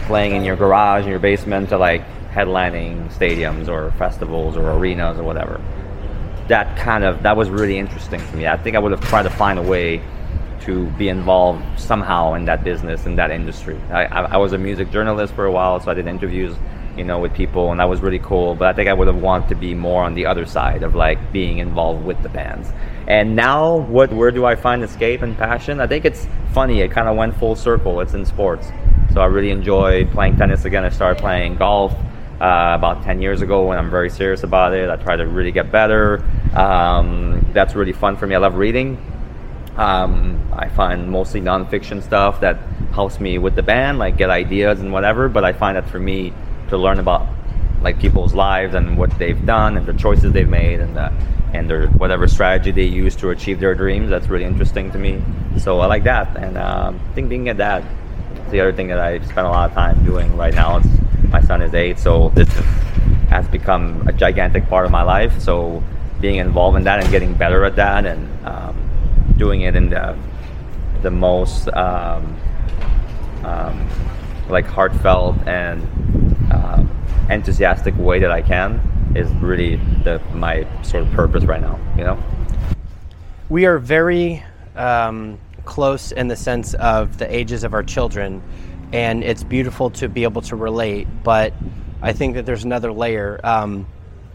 playing 0.06 0.34
in 0.34 0.44
your 0.44 0.56
garage 0.56 1.04
in 1.04 1.10
your 1.10 1.18
basement 1.18 1.68
to 1.70 1.78
like 1.78 2.02
headlining 2.30 3.10
stadiums 3.12 3.68
or 3.68 3.90
festivals 3.92 4.56
or 4.56 4.70
arenas 4.72 5.18
or 5.18 5.24
whatever? 5.24 5.60
That 6.48 6.76
kind 6.76 7.04
of 7.04 7.22
that 7.22 7.36
was 7.36 7.50
really 7.50 7.78
interesting 7.78 8.20
to 8.20 8.36
me. 8.36 8.46
I 8.46 8.56
think 8.56 8.76
I 8.76 8.78
would 8.78 8.92
have 8.92 9.00
tried 9.02 9.24
to 9.24 9.30
find 9.30 9.58
a 9.58 9.62
way 9.62 10.02
to 10.60 10.86
be 10.92 11.08
involved 11.08 11.62
somehow 11.78 12.34
in 12.34 12.44
that 12.46 12.64
business 12.64 13.06
in 13.06 13.16
that 13.16 13.30
industry. 13.30 13.80
I, 13.90 14.06
I, 14.06 14.20
I 14.22 14.36
was 14.36 14.52
a 14.52 14.58
music 14.58 14.90
journalist 14.90 15.34
for 15.34 15.44
a 15.46 15.52
while, 15.52 15.78
so 15.78 15.90
I 15.90 15.94
did 15.94 16.08
interviews, 16.08 16.56
you 16.96 17.04
know, 17.04 17.20
with 17.20 17.32
people, 17.34 17.70
and 17.70 17.78
that 17.78 17.88
was 17.88 18.00
really 18.00 18.18
cool. 18.18 18.54
But 18.56 18.68
I 18.68 18.72
think 18.72 18.88
I 18.88 18.92
would 18.92 19.06
have 19.06 19.22
wanted 19.22 19.48
to 19.50 19.54
be 19.54 19.74
more 19.74 20.02
on 20.02 20.14
the 20.14 20.26
other 20.26 20.44
side 20.44 20.82
of 20.82 20.94
like 20.94 21.32
being 21.32 21.58
involved 21.58 22.04
with 22.04 22.20
the 22.22 22.28
bands. 22.28 22.72
And 23.06 23.36
now, 23.36 23.76
what 23.76 24.12
where 24.12 24.32
do 24.32 24.44
I 24.44 24.56
find 24.56 24.82
escape 24.82 25.22
and 25.22 25.36
passion? 25.38 25.80
I 25.80 25.86
think 25.86 26.04
it's 26.04 26.26
funny. 26.52 26.80
It 26.80 26.90
kind 26.90 27.08
of 27.08 27.16
went 27.16 27.36
full 27.36 27.54
circle. 27.54 28.00
It's 28.00 28.14
in 28.14 28.26
sports. 28.26 28.68
So 29.12 29.20
I 29.20 29.26
really 29.26 29.50
enjoy 29.50 30.06
playing 30.06 30.36
tennis 30.36 30.64
again. 30.64 30.84
I 30.84 30.90
started 30.90 31.20
playing 31.20 31.56
golf 31.56 31.94
uh, 32.40 32.74
about 32.74 33.02
10 33.02 33.22
years 33.22 33.42
ago 33.42 33.66
when 33.66 33.78
I'm 33.78 33.90
very 33.90 34.10
serious 34.10 34.42
about 34.42 34.74
it. 34.74 34.90
I 34.90 34.96
try 34.96 35.16
to 35.16 35.26
really 35.26 35.52
get 35.52 35.72
better. 35.72 36.22
Um, 36.54 37.46
that's 37.52 37.74
really 37.74 37.92
fun 37.92 38.16
for 38.16 38.26
me. 38.26 38.34
I 38.34 38.38
love 38.38 38.56
reading. 38.56 39.02
Um, 39.76 40.50
I 40.52 40.68
find 40.68 41.10
mostly 41.10 41.40
nonfiction 41.40 42.02
stuff 42.02 42.40
that 42.40 42.58
helps 42.92 43.20
me 43.20 43.38
with 43.38 43.54
the 43.54 43.62
band, 43.62 43.98
like 43.98 44.16
get 44.16 44.30
ideas 44.30 44.80
and 44.80 44.92
whatever. 44.92 45.28
But 45.28 45.44
I 45.44 45.52
find 45.52 45.76
that 45.76 45.88
for 45.88 45.98
me 45.98 46.32
to 46.68 46.76
learn 46.76 46.98
about 46.98 47.26
like 47.82 47.98
people's 47.98 48.34
lives 48.34 48.74
and 48.74 48.96
what 48.96 49.16
they've 49.18 49.44
done 49.46 49.76
and 49.76 49.86
the 49.86 49.92
choices 49.92 50.32
they've 50.32 50.48
made 50.48 50.80
and 50.80 50.96
the, 50.96 51.12
and 51.52 51.70
their 51.70 51.88
whatever 51.88 52.26
strategy 52.26 52.70
they 52.70 52.84
use 52.84 53.16
to 53.16 53.30
achieve 53.30 53.60
their 53.60 53.74
dreams. 53.74 54.10
That's 54.10 54.28
really 54.28 54.44
interesting 54.44 54.90
to 54.92 54.98
me. 54.98 55.22
So 55.58 55.80
I 55.80 55.86
like 55.86 56.04
that. 56.04 56.36
And 56.36 56.56
um, 56.58 57.00
I 57.10 57.14
think 57.14 57.28
being 57.28 57.48
a 57.48 57.54
dad, 57.54 57.84
is 58.46 58.52
the 58.52 58.60
other 58.60 58.72
thing 58.72 58.88
that 58.88 58.98
I 58.98 59.18
spend 59.20 59.46
a 59.46 59.50
lot 59.50 59.70
of 59.70 59.74
time 59.74 60.04
doing 60.04 60.36
right 60.36 60.54
now. 60.54 60.80
My 61.36 61.42
son 61.46 61.60
is 61.60 61.74
eight, 61.74 61.98
so 61.98 62.30
this 62.30 62.48
has 63.28 63.46
become 63.48 64.08
a 64.08 64.12
gigantic 64.12 64.66
part 64.70 64.86
of 64.86 64.90
my 64.90 65.02
life. 65.02 65.38
So 65.38 65.82
being 66.18 66.36
involved 66.36 66.78
in 66.78 66.84
that 66.84 66.98
and 67.02 67.10
getting 67.10 67.34
better 67.34 67.66
at 67.66 67.76
that 67.76 68.06
and 68.06 68.20
um, 68.46 68.74
doing 69.36 69.60
it 69.60 69.76
in 69.76 69.90
the 69.90 70.16
the 71.02 71.10
most 71.10 71.68
um, 71.68 72.22
um, 73.44 73.86
like 74.48 74.64
heartfelt 74.64 75.36
and 75.46 75.82
um, 76.50 76.80
enthusiastic 77.28 77.94
way 77.98 78.18
that 78.18 78.30
I 78.30 78.40
can 78.40 78.80
is 79.14 79.28
really 79.34 79.76
the 80.04 80.22
my 80.32 80.66
sort 80.82 81.02
of 81.02 81.12
purpose 81.12 81.44
right 81.44 81.60
now. 81.60 81.78
You 81.98 82.04
know. 82.04 82.18
we 83.50 83.66
are 83.66 83.78
very 83.78 84.42
um, 84.74 85.38
close 85.66 86.12
in 86.12 86.28
the 86.28 86.36
sense 86.36 86.72
of 86.74 87.18
the 87.18 87.28
ages 87.28 87.62
of 87.62 87.74
our 87.74 87.82
children, 87.82 88.42
and 88.92 89.24
it's 89.24 89.42
beautiful 89.42 89.90
to 89.90 90.08
be 90.08 90.24
able 90.24 90.42
to 90.42 90.56
relate. 90.56 91.06
But 91.22 91.52
I 92.02 92.12
think 92.12 92.34
that 92.34 92.46
there's 92.46 92.64
another 92.64 92.92
layer. 92.92 93.40
Um, 93.42 93.86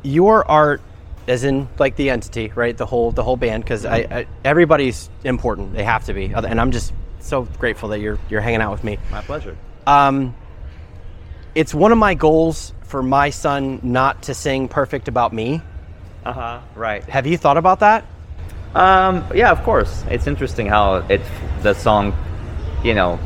your 0.03 0.49
art, 0.49 0.81
as 1.27 1.43
in 1.43 1.67
like 1.77 1.95
the 1.95 2.09
entity, 2.09 2.51
right? 2.55 2.75
The 2.75 2.85
whole 2.85 3.11
the 3.11 3.23
whole 3.23 3.37
band, 3.37 3.63
because 3.63 3.85
I, 3.85 3.97
I 3.97 4.27
everybody's 4.43 5.09
important. 5.23 5.73
They 5.73 5.83
have 5.83 6.05
to 6.05 6.13
be, 6.13 6.25
and 6.25 6.59
I'm 6.59 6.71
just 6.71 6.93
so 7.19 7.43
grateful 7.43 7.89
that 7.89 7.99
you're 7.99 8.19
you're 8.29 8.41
hanging 8.41 8.61
out 8.61 8.71
with 8.71 8.83
me. 8.83 8.97
My 9.11 9.21
pleasure. 9.21 9.57
Um, 9.85 10.35
it's 11.55 11.73
one 11.73 11.91
of 11.91 11.97
my 11.97 12.13
goals 12.13 12.73
for 12.83 13.03
my 13.03 13.29
son 13.29 13.79
not 13.83 14.23
to 14.23 14.33
sing 14.33 14.67
perfect 14.67 15.07
about 15.07 15.33
me. 15.33 15.61
Uh 16.25 16.33
huh. 16.33 16.61
Right. 16.75 17.03
Have 17.05 17.25
you 17.27 17.37
thought 17.37 17.57
about 17.57 17.79
that? 17.79 18.05
Um, 18.75 19.25
yeah, 19.33 19.51
of 19.51 19.63
course. 19.63 20.03
It's 20.09 20.27
interesting 20.27 20.65
how 20.67 20.97
it 21.09 21.21
the 21.61 21.73
song, 21.73 22.15
you 22.83 22.93
know, 22.93 23.19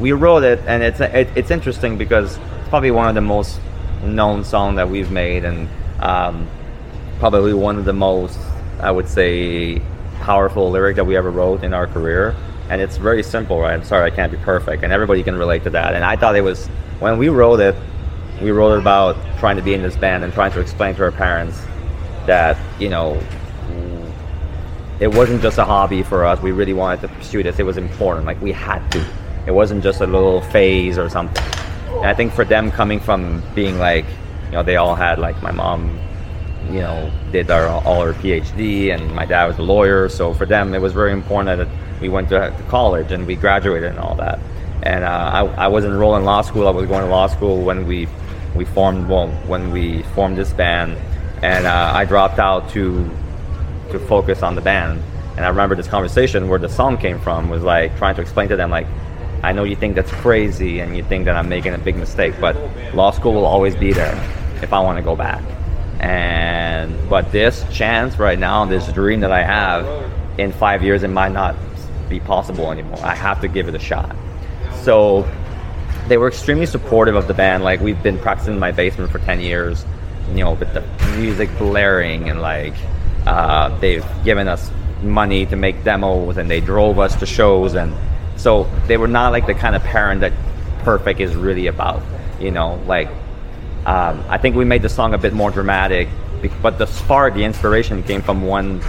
we 0.00 0.12
wrote 0.12 0.42
it, 0.42 0.60
and 0.66 0.82
it's 0.82 1.00
it, 1.00 1.28
it's 1.36 1.50
interesting 1.50 1.96
because 1.98 2.36
it's 2.36 2.68
probably 2.68 2.90
one 2.90 3.08
of 3.08 3.14
the 3.14 3.20
most 3.20 3.60
known 4.02 4.44
song 4.44 4.76
that 4.76 4.88
we've 4.88 5.10
made, 5.10 5.44
and 5.44 5.68
um, 6.00 6.48
probably 7.18 7.54
one 7.54 7.78
of 7.78 7.84
the 7.84 7.92
most 7.92 8.38
I 8.80 8.90
would 8.90 9.08
say 9.08 9.80
powerful 10.20 10.70
lyric 10.70 10.96
that 10.96 11.04
we 11.04 11.16
ever 11.16 11.30
wrote 11.30 11.62
in 11.62 11.74
our 11.74 11.86
career. 11.86 12.34
And 12.70 12.80
it's 12.80 12.96
very 12.96 13.22
simple, 13.22 13.58
right? 13.58 13.74
I'm 13.74 13.84
sorry, 13.84 14.10
I 14.10 14.14
can't 14.14 14.30
be 14.30 14.38
perfect, 14.38 14.84
and 14.84 14.92
everybody 14.92 15.22
can 15.22 15.36
relate 15.36 15.64
to 15.64 15.70
that. 15.70 15.94
And 15.94 16.04
I 16.04 16.16
thought 16.16 16.36
it 16.36 16.42
was 16.42 16.66
when 17.00 17.18
we 17.18 17.28
wrote 17.28 17.60
it, 17.60 17.74
we 18.40 18.52
wrote 18.52 18.74
it 18.74 18.78
about 18.78 19.16
trying 19.38 19.56
to 19.56 19.62
be 19.62 19.74
in 19.74 19.82
this 19.82 19.96
band 19.96 20.24
and 20.24 20.32
trying 20.32 20.52
to 20.52 20.60
explain 20.60 20.94
to 20.94 21.02
our 21.02 21.12
parents 21.12 21.60
that 22.26 22.56
you 22.78 22.88
know 22.88 23.20
it 25.00 25.08
wasn't 25.08 25.40
just 25.40 25.56
a 25.58 25.64
hobby 25.64 26.02
for 26.02 26.24
us. 26.26 26.40
We 26.42 26.52
really 26.52 26.74
wanted 26.74 27.00
to 27.00 27.08
pursue 27.08 27.42
this. 27.42 27.58
It 27.58 27.64
was 27.64 27.78
important. 27.78 28.26
Like 28.26 28.40
we 28.40 28.52
had 28.52 28.86
to. 28.92 29.04
It 29.46 29.52
wasn't 29.52 29.82
just 29.82 30.00
a 30.00 30.06
little 30.06 30.40
phase 30.40 30.98
or 30.98 31.08
something. 31.08 31.42
And 31.96 32.06
I 32.06 32.14
think 32.14 32.32
for 32.32 32.44
them 32.44 32.70
coming 32.70 33.00
from 33.00 33.42
being 33.54 33.78
like, 33.78 34.04
you 34.46 34.52
know, 34.52 34.62
they 34.62 34.76
all 34.76 34.94
had 34.94 35.18
like 35.18 35.40
my 35.42 35.50
mom, 35.50 35.98
you 36.68 36.80
know, 36.80 37.10
did 37.32 37.50
our, 37.50 37.68
all 37.68 38.02
her 38.02 38.12
PhD, 38.14 38.94
and 38.94 39.14
my 39.14 39.24
dad 39.26 39.46
was 39.46 39.58
a 39.58 39.62
lawyer. 39.62 40.08
So 40.08 40.34
for 40.34 40.46
them, 40.46 40.74
it 40.74 40.80
was 40.80 40.92
very 40.92 41.12
important 41.12 41.58
that 41.58 42.00
we 42.00 42.08
went 42.08 42.28
to, 42.30 42.38
to 42.38 42.62
college 42.68 43.12
and 43.12 43.26
we 43.26 43.36
graduated 43.36 43.90
and 43.90 43.98
all 43.98 44.14
that. 44.16 44.38
And 44.82 45.04
uh, 45.04 45.08
I, 45.58 45.64
I 45.64 45.68
was 45.68 45.84
enrolled 45.84 46.16
in 46.18 46.24
law 46.24 46.42
school. 46.42 46.66
I 46.66 46.70
was 46.70 46.86
going 46.86 47.02
to 47.02 47.10
law 47.10 47.26
school 47.26 47.62
when 47.62 47.86
we 47.86 48.08
we 48.56 48.64
formed 48.64 49.08
well 49.08 49.28
when 49.46 49.70
we 49.70 50.02
formed 50.14 50.36
this 50.36 50.52
band, 50.52 50.96
and 51.42 51.66
uh, 51.66 51.92
I 51.94 52.04
dropped 52.04 52.38
out 52.38 52.70
to 52.70 53.08
to 53.90 53.98
focus 53.98 54.42
on 54.42 54.54
the 54.54 54.60
band. 54.60 55.02
And 55.36 55.44
I 55.44 55.48
remember 55.48 55.74
this 55.74 55.86
conversation 55.86 56.48
where 56.48 56.58
the 56.58 56.68
song 56.68 56.98
came 56.98 57.20
from 57.20 57.48
was 57.48 57.62
like 57.62 57.96
trying 57.96 58.14
to 58.16 58.20
explain 58.20 58.48
to 58.48 58.56
them 58.56 58.70
like, 58.70 58.86
I 59.42 59.52
know 59.52 59.64
you 59.64 59.76
think 59.76 59.94
that's 59.94 60.10
crazy 60.10 60.80
and 60.80 60.96
you 60.96 61.02
think 61.02 61.24
that 61.24 61.36
I'm 61.36 61.48
making 61.48 61.74
a 61.74 61.78
big 61.78 61.96
mistake, 61.96 62.34
but 62.40 62.56
law 62.94 63.10
school 63.10 63.32
will 63.32 63.46
always 63.46 63.74
be 63.74 63.92
there 63.92 64.14
if 64.62 64.72
I 64.72 64.80
want 64.80 64.98
to 64.98 65.02
go 65.02 65.16
back. 65.16 65.42
And 66.00 67.08
but 67.08 67.32
this 67.32 67.64
chance 67.70 68.18
right 68.18 68.38
now, 68.38 68.64
this 68.64 68.90
dream 68.92 69.20
that 69.20 69.32
I 69.32 69.42
have, 69.42 69.86
in 70.38 70.52
five 70.52 70.82
years 70.82 71.02
it 71.02 71.08
might 71.08 71.32
not 71.32 71.54
be 72.08 72.20
possible 72.20 72.70
anymore. 72.70 72.98
I 73.02 73.14
have 73.14 73.40
to 73.40 73.48
give 73.48 73.68
it 73.68 73.74
a 73.74 73.78
shot. 73.78 74.14
So 74.82 75.28
they 76.08 76.16
were 76.16 76.28
extremely 76.28 76.66
supportive 76.66 77.14
of 77.14 77.28
the 77.28 77.34
band. 77.34 77.64
Like 77.64 77.80
we've 77.80 78.02
been 78.02 78.18
practicing 78.18 78.54
in 78.54 78.60
my 78.60 78.72
basement 78.72 79.10
for 79.10 79.20
ten 79.20 79.40
years, 79.40 79.84
you 80.28 80.44
know, 80.44 80.52
with 80.52 80.72
the 80.74 80.82
music 81.16 81.50
blaring 81.58 82.28
and 82.28 82.40
like 82.42 82.74
uh, 83.26 83.76
they've 83.78 84.04
given 84.24 84.48
us 84.48 84.70
money 85.02 85.46
to 85.46 85.56
make 85.56 85.82
demos 85.82 86.36
and 86.36 86.50
they 86.50 86.60
drove 86.60 86.98
us 86.98 87.16
to 87.16 87.26
shows 87.26 87.74
and 87.74 87.94
so 88.40 88.64
they 88.86 88.96
were 88.96 89.08
not 89.08 89.32
like 89.32 89.46
the 89.46 89.54
kind 89.54 89.76
of 89.76 89.82
parent 89.82 90.22
that 90.22 90.32
perfect 90.80 91.20
is 91.20 91.36
really 91.36 91.66
about 91.66 92.02
you 92.40 92.50
know 92.50 92.82
like 92.86 93.08
um, 93.84 94.24
i 94.28 94.38
think 94.38 94.56
we 94.56 94.64
made 94.64 94.82
the 94.82 94.88
song 94.88 95.12
a 95.12 95.18
bit 95.18 95.32
more 95.34 95.50
dramatic 95.50 96.08
but 96.62 96.78
the 96.78 96.86
spark 96.86 97.34
the 97.34 97.44
inspiration 97.44 98.02
came 98.02 98.22
from 98.22 98.42
one 98.42 98.80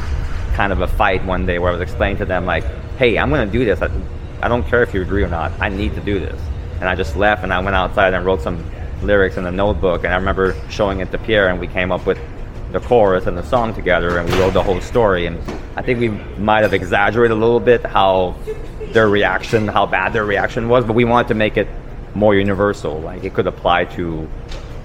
kind 0.53 0.72
of 0.72 0.79
a 0.79 0.88
fight 0.88 1.24
one 1.25 1.46
day 1.46 1.60
where 1.60 1.70
i 1.70 1.74
was 1.74 1.81
explaining 1.81 2.17
to 2.17 2.25
them 2.25 2.46
like 2.46 2.63
hey 2.98 3.17
i'm 3.17 3.29
going 3.29 3.46
to 3.46 3.51
do 3.51 3.65
this. 3.65 3.81
I, 3.81 3.89
I 4.43 4.48
don't 4.48 4.63
care 4.67 4.84
if 4.84 4.93
you 4.93 5.01
agree 5.01 5.24
or 5.24 5.27
not. 5.27 5.51
I 5.60 5.70
need 5.70 5.96
to 5.96 6.01
do 6.01 6.20
this. 6.20 6.39
And 6.79 6.86
i 6.88 6.96
just 6.96 7.15
left 7.15 7.43
and 7.43 7.51
i 7.51 7.60
went 7.60 7.75
outside 7.75 8.13
and 8.13 8.25
wrote 8.25 8.41
some 8.41 8.63
lyrics 9.01 9.38
in 9.38 9.46
a 9.46 9.51
notebook. 9.51 10.03
And 10.03 10.13
i 10.13 10.17
remember 10.17 10.55
showing 10.70 11.00
it 11.00 11.12
to 11.12 11.17
pierre 11.17 11.50
and 11.50 11.60
we 11.60 11.67
came 11.67 11.91
up 11.91 12.05
with 12.05 12.20
the 12.72 12.79
chorus 12.79 13.27
and 13.27 13.38
the 13.38 13.43
song 13.43 13.74
together 13.74 14.17
and 14.17 14.29
we 14.29 14.39
wrote 14.39 14.53
the 14.53 14.63
whole 14.63 14.81
story. 14.81 15.25
And 15.25 15.38
i 15.75 15.81
think 15.81 16.00
we 16.00 16.10
might 16.38 16.62
have 16.62 16.74
exaggerated 16.74 17.36
a 17.36 17.39
little 17.39 17.60
bit 17.60 17.84
how 17.86 18.36
their 18.94 19.10
reaction 19.10 19.68
how 19.68 19.86
bad 19.86 20.14
their 20.14 20.26
reaction 20.26 20.68
was 20.70 20.86
but 20.86 20.94
we 20.94 21.06
wanted 21.06 21.28
to 21.28 21.34
make 21.34 21.58
it 21.58 21.68
more 22.16 22.36
universal 22.36 23.00
like 23.00 23.24
it 23.24 23.34
could 23.34 23.48
apply 23.48 23.86
to 23.86 24.28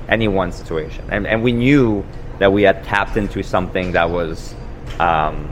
anyone's 0.09 0.55
situation 0.55 1.05
and, 1.11 1.27
and 1.27 1.43
we 1.43 1.53
knew 1.53 2.05
that 2.39 2.53
we 2.53 2.63
had 2.63 2.83
tapped 2.85 3.17
into 3.17 3.43
something 3.43 3.93
that 3.93 4.09
was 4.09 4.55
um, 5.01 5.51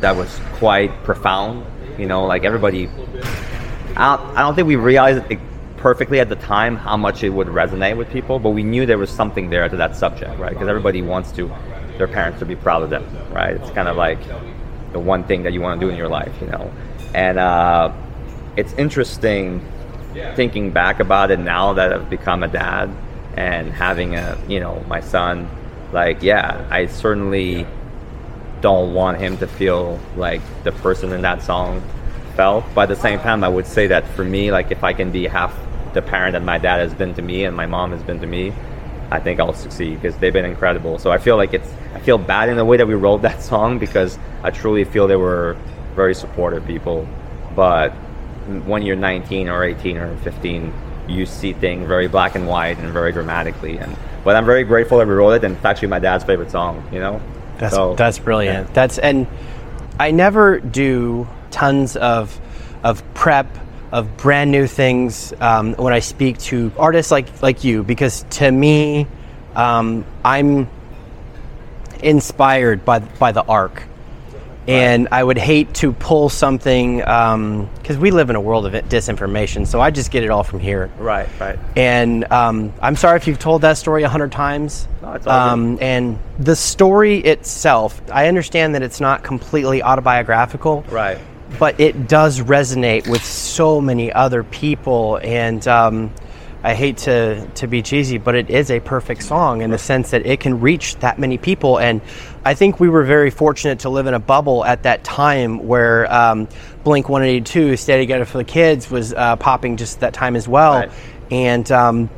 that 0.00 0.16
was 0.16 0.40
quite 0.54 0.90
profound 1.04 1.64
you 1.98 2.06
know 2.06 2.24
like 2.24 2.44
everybody 2.44 2.88
I 3.96 4.16
don't, 4.16 4.36
I 4.36 4.40
don't 4.40 4.56
think 4.56 4.66
we 4.66 4.74
realized 4.76 5.22
perfectly 5.76 6.18
at 6.18 6.28
the 6.28 6.36
time 6.36 6.76
how 6.76 6.96
much 6.96 7.22
it 7.22 7.28
would 7.28 7.46
resonate 7.46 7.96
with 7.96 8.10
people, 8.10 8.38
but 8.38 8.50
we 8.50 8.62
knew 8.62 8.86
there 8.86 8.98
was 8.98 9.10
something 9.10 9.50
there 9.50 9.68
to 9.68 9.76
that 9.76 9.94
subject, 9.94 10.36
right? 10.38 10.52
Because 10.52 10.66
everybody 10.66 11.02
wants 11.02 11.30
to 11.32 11.46
their 11.98 12.08
parents 12.08 12.40
to 12.40 12.46
be 12.46 12.56
proud 12.56 12.82
of 12.82 12.90
them, 12.90 13.06
right? 13.30 13.54
It's 13.54 13.70
kind 13.70 13.86
of 13.86 13.96
like 13.96 14.18
the 14.92 14.98
one 14.98 15.24
thing 15.24 15.44
that 15.44 15.52
you 15.52 15.60
want 15.60 15.78
to 15.78 15.86
do 15.86 15.90
in 15.90 15.96
your 15.96 16.08
life, 16.08 16.32
you 16.40 16.48
know. 16.48 16.72
And 17.14 17.38
uh, 17.38 17.92
it's 18.56 18.72
interesting 18.74 19.64
thinking 20.34 20.70
back 20.70 21.00
about 21.00 21.30
it 21.30 21.38
now 21.38 21.72
that 21.72 21.92
I've 21.92 22.10
become 22.10 22.42
a 22.42 22.48
dad 22.48 22.90
and 23.36 23.72
having 23.72 24.14
a, 24.14 24.38
you 24.48 24.60
know, 24.60 24.84
my 24.88 25.00
son. 25.00 25.48
Like, 25.92 26.22
yeah, 26.22 26.66
I 26.70 26.86
certainly 26.86 27.66
don't 28.60 28.94
want 28.94 29.18
him 29.18 29.36
to 29.38 29.46
feel 29.46 30.00
like 30.16 30.40
the 30.62 30.72
person 30.72 31.12
in 31.12 31.22
that 31.22 31.42
song 31.42 31.82
felt. 32.36 32.64
But 32.74 32.82
at 32.82 32.88
the 32.96 33.00
same 33.00 33.18
time, 33.20 33.44
I 33.44 33.48
would 33.48 33.66
say 33.66 33.86
that 33.88 34.06
for 34.08 34.24
me, 34.24 34.50
like, 34.50 34.70
if 34.70 34.82
I 34.82 34.92
can 34.92 35.10
be 35.10 35.26
half 35.26 35.56
the 35.92 36.02
parent 36.02 36.32
that 36.32 36.42
my 36.42 36.58
dad 36.58 36.80
has 36.80 36.94
been 36.94 37.14
to 37.14 37.22
me 37.22 37.44
and 37.44 37.56
my 37.56 37.66
mom 37.66 37.92
has 37.92 38.02
been 38.02 38.20
to 38.20 38.26
me, 38.26 38.52
I 39.10 39.20
think 39.20 39.38
I'll 39.38 39.52
succeed 39.52 40.00
because 40.00 40.16
they've 40.18 40.32
been 40.32 40.44
incredible. 40.44 40.98
So 40.98 41.10
I 41.12 41.18
feel 41.18 41.36
like 41.36 41.54
it's 41.54 41.68
I 41.94 42.00
feel 42.00 42.18
bad 42.18 42.48
in 42.48 42.56
the 42.56 42.64
way 42.64 42.76
that 42.76 42.86
we 42.86 42.94
wrote 42.94 43.22
that 43.22 43.42
song 43.50 43.78
because 43.78 44.18
I 44.42 44.50
truly 44.50 44.84
feel 44.84 45.06
they 45.06 45.16
were 45.16 45.56
very 45.94 46.14
supportive 46.14 46.66
people. 46.66 47.08
But 47.54 47.90
when 48.66 48.82
you're 48.82 48.96
19 48.96 49.48
or 49.48 49.64
18 49.64 49.96
or 49.96 50.16
15, 50.18 50.72
you 51.08 51.26
see 51.26 51.52
things 51.52 51.86
very 51.86 52.08
black 52.08 52.34
and 52.34 52.48
white 52.48 52.78
and 52.78 52.92
very 52.92 53.12
dramatically. 53.12 53.78
And 53.78 53.96
but 54.24 54.36
I'm 54.36 54.46
very 54.46 54.64
grateful 54.64 54.98
that 54.98 55.06
we 55.06 55.14
wrote 55.14 55.32
it, 55.32 55.44
and 55.44 55.56
it's 55.56 55.64
actually 55.64 55.88
my 55.88 55.98
dad's 55.98 56.24
favorite 56.24 56.50
song. 56.50 56.88
You 56.92 57.00
know, 57.00 57.22
that's 57.58 57.74
so, 57.74 57.94
that's 57.94 58.18
brilliant. 58.18 58.68
Yeah. 58.68 58.74
That's 58.74 58.98
and 58.98 59.26
I 60.00 60.10
never 60.10 60.60
do 60.60 61.28
tons 61.50 61.96
of 61.96 62.40
of 62.82 63.02
prep 63.14 63.46
of 63.92 64.16
brand 64.16 64.50
new 64.50 64.66
things 64.66 65.32
um, 65.40 65.74
when 65.74 65.92
I 65.92 66.00
speak 66.00 66.38
to 66.38 66.72
artists 66.78 67.12
like 67.12 67.42
like 67.42 67.64
you 67.64 67.82
because 67.82 68.24
to 68.30 68.50
me, 68.50 69.06
um, 69.54 70.04
I'm 70.24 70.68
inspired 72.02 72.84
by 72.84 72.98
by 72.98 73.32
the 73.32 73.44
arc, 73.44 73.84
and 74.66 75.08
I 75.10 75.22
would 75.22 75.38
hate 75.38 75.74
to 75.74 75.92
pull 75.92 76.28
something 76.28 76.98
because 76.98 77.34
um, 77.34 78.00
we 78.00 78.10
live 78.10 78.30
in 78.30 78.36
a 78.36 78.40
world 78.40 78.66
of 78.66 78.72
disinformation. 78.72 79.66
So 79.66 79.80
I 79.80 79.90
just 79.90 80.10
get 80.10 80.24
it 80.24 80.30
all 80.30 80.44
from 80.44 80.60
here. 80.60 80.90
Right, 80.98 81.28
right. 81.38 81.58
And 81.76 82.30
um, 82.32 82.72
I'm 82.80 82.96
sorry 82.96 83.16
if 83.16 83.26
you've 83.26 83.38
told 83.38 83.62
that 83.62 83.76
story 83.76 84.02
a 84.02 84.08
hundred 84.08 84.32
times. 84.32 84.88
No, 85.02 85.12
it's 85.12 85.26
all 85.26 85.50
um, 85.50 85.78
and 85.80 86.18
the 86.38 86.56
story 86.56 87.18
itself, 87.18 88.00
I 88.10 88.28
understand 88.28 88.74
that 88.74 88.82
it's 88.82 89.00
not 89.00 89.22
completely 89.22 89.82
autobiographical. 89.82 90.82
Right 90.90 91.18
but 91.58 91.78
it 91.78 92.08
does 92.08 92.40
resonate 92.40 93.06
with 93.08 93.24
so 93.24 93.80
many 93.80 94.12
other 94.12 94.42
people 94.42 95.20
and 95.22 95.66
um, 95.68 96.12
I 96.64 96.72
hate 96.72 96.96
to, 96.98 97.46
to 97.56 97.66
be 97.66 97.82
cheesy, 97.82 98.16
but 98.16 98.34
it 98.34 98.48
is 98.48 98.70
a 98.70 98.80
perfect 98.80 99.22
song 99.22 99.60
in 99.60 99.70
the 99.70 99.76
sense 99.76 100.12
that 100.12 100.24
it 100.24 100.40
can 100.40 100.60
reach 100.60 100.96
that 100.96 101.18
many 101.18 101.36
people. 101.36 101.78
And 101.78 102.00
I 102.42 102.54
think 102.54 102.80
we 102.80 102.88
were 102.88 103.04
very 103.04 103.28
fortunate 103.28 103.80
to 103.80 103.90
live 103.90 104.06
in 104.06 104.14
a 104.14 104.18
bubble 104.18 104.64
at 104.64 104.84
that 104.84 105.04
time 105.04 105.66
where 105.66 106.10
um, 106.10 106.48
Blink 106.82 107.10
182, 107.10 107.76
Stay 107.76 107.98
Together 107.98 108.24
for 108.24 108.38
the 108.38 108.44
Kids, 108.44 108.90
was 108.90 109.12
uh, 109.12 109.36
popping 109.36 109.76
just 109.76 110.00
that 110.00 110.14
time 110.14 110.36
as 110.36 110.48
well. 110.48 110.78
Right. 110.78 110.90
And 111.30 111.70
um, 111.70 112.08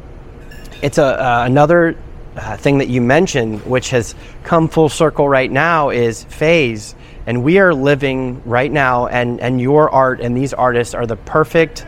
it's 0.81 0.99
a, 0.99 1.05
uh, 1.05 1.45
another 1.45 1.99
uh, 2.37 2.57
thing 2.57 2.79
that 2.79 2.89
you 2.89 3.01
mentioned, 3.01 3.67
which 3.67 3.91
has 3.91 4.15
come 4.45 4.69
full 4.69 4.89
circle 4.89 5.29
right 5.29 5.51
now, 5.51 5.91
is 5.91 6.23
phase 6.23 6.95
and 7.27 7.43
we 7.43 7.59
are 7.59 7.75
living 7.75 8.41
right 8.45 8.71
now 8.71 9.09
and 9.09 9.41
and 9.41 9.61
your 9.61 9.91
art 9.91 10.21
and 10.21 10.37
these 10.37 10.55
artists 10.55 10.95
are 10.95 11.07
the 11.07 11.17
perfect 11.17 11.85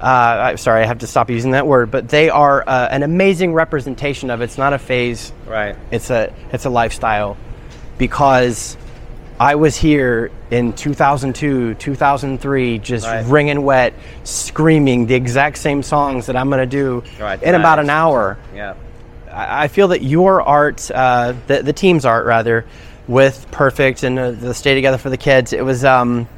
uh, 0.00 0.04
I 0.04 0.54
sorry, 0.56 0.82
I 0.82 0.86
have 0.86 0.98
to 0.98 1.06
stop 1.06 1.30
using 1.30 1.52
that 1.52 1.66
word, 1.66 1.90
but 1.90 2.08
they 2.08 2.28
are 2.28 2.62
uh, 2.66 2.88
an 2.90 3.02
amazing 3.02 3.54
representation 3.54 4.30
of 4.30 4.42
it's 4.42 4.58
not 4.58 4.72
a 4.72 4.78
phase, 4.78 5.32
right? 5.46 5.76
It's 5.90 6.10
a 6.10 6.32
it's 6.52 6.66
a 6.66 6.70
lifestyle, 6.70 7.36
because 7.96 8.76
I 9.40 9.54
was 9.54 9.76
here 9.76 10.30
in 10.50 10.74
2002, 10.74 11.74
2003, 11.74 12.78
just 12.78 13.06
right. 13.06 13.24
wringing 13.26 13.62
wet, 13.62 13.94
screaming 14.24 15.06
the 15.06 15.14
exact 15.14 15.58
same 15.58 15.82
songs 15.82 16.26
that 16.26 16.36
I'm 16.36 16.48
going 16.48 16.60
to 16.60 16.66
do 16.66 17.02
right. 17.18 17.42
in 17.42 17.52
nice. 17.52 17.60
about 17.60 17.78
an 17.78 17.88
hour. 17.88 18.38
Yeah, 18.54 18.74
I, 19.30 19.64
I 19.64 19.68
feel 19.68 19.88
that 19.88 20.02
your 20.02 20.42
art, 20.42 20.90
uh, 20.90 21.32
the 21.46 21.62
the 21.62 21.72
team's 21.72 22.04
art 22.04 22.26
rather, 22.26 22.66
with 23.08 23.46
Perfect 23.50 24.02
and 24.02 24.18
uh, 24.18 24.30
the 24.32 24.52
Stay 24.52 24.74
Together 24.74 24.98
for 24.98 25.08
the 25.08 25.16
Kids, 25.16 25.54
it 25.54 25.64
was 25.64 25.84
um, 25.84 26.28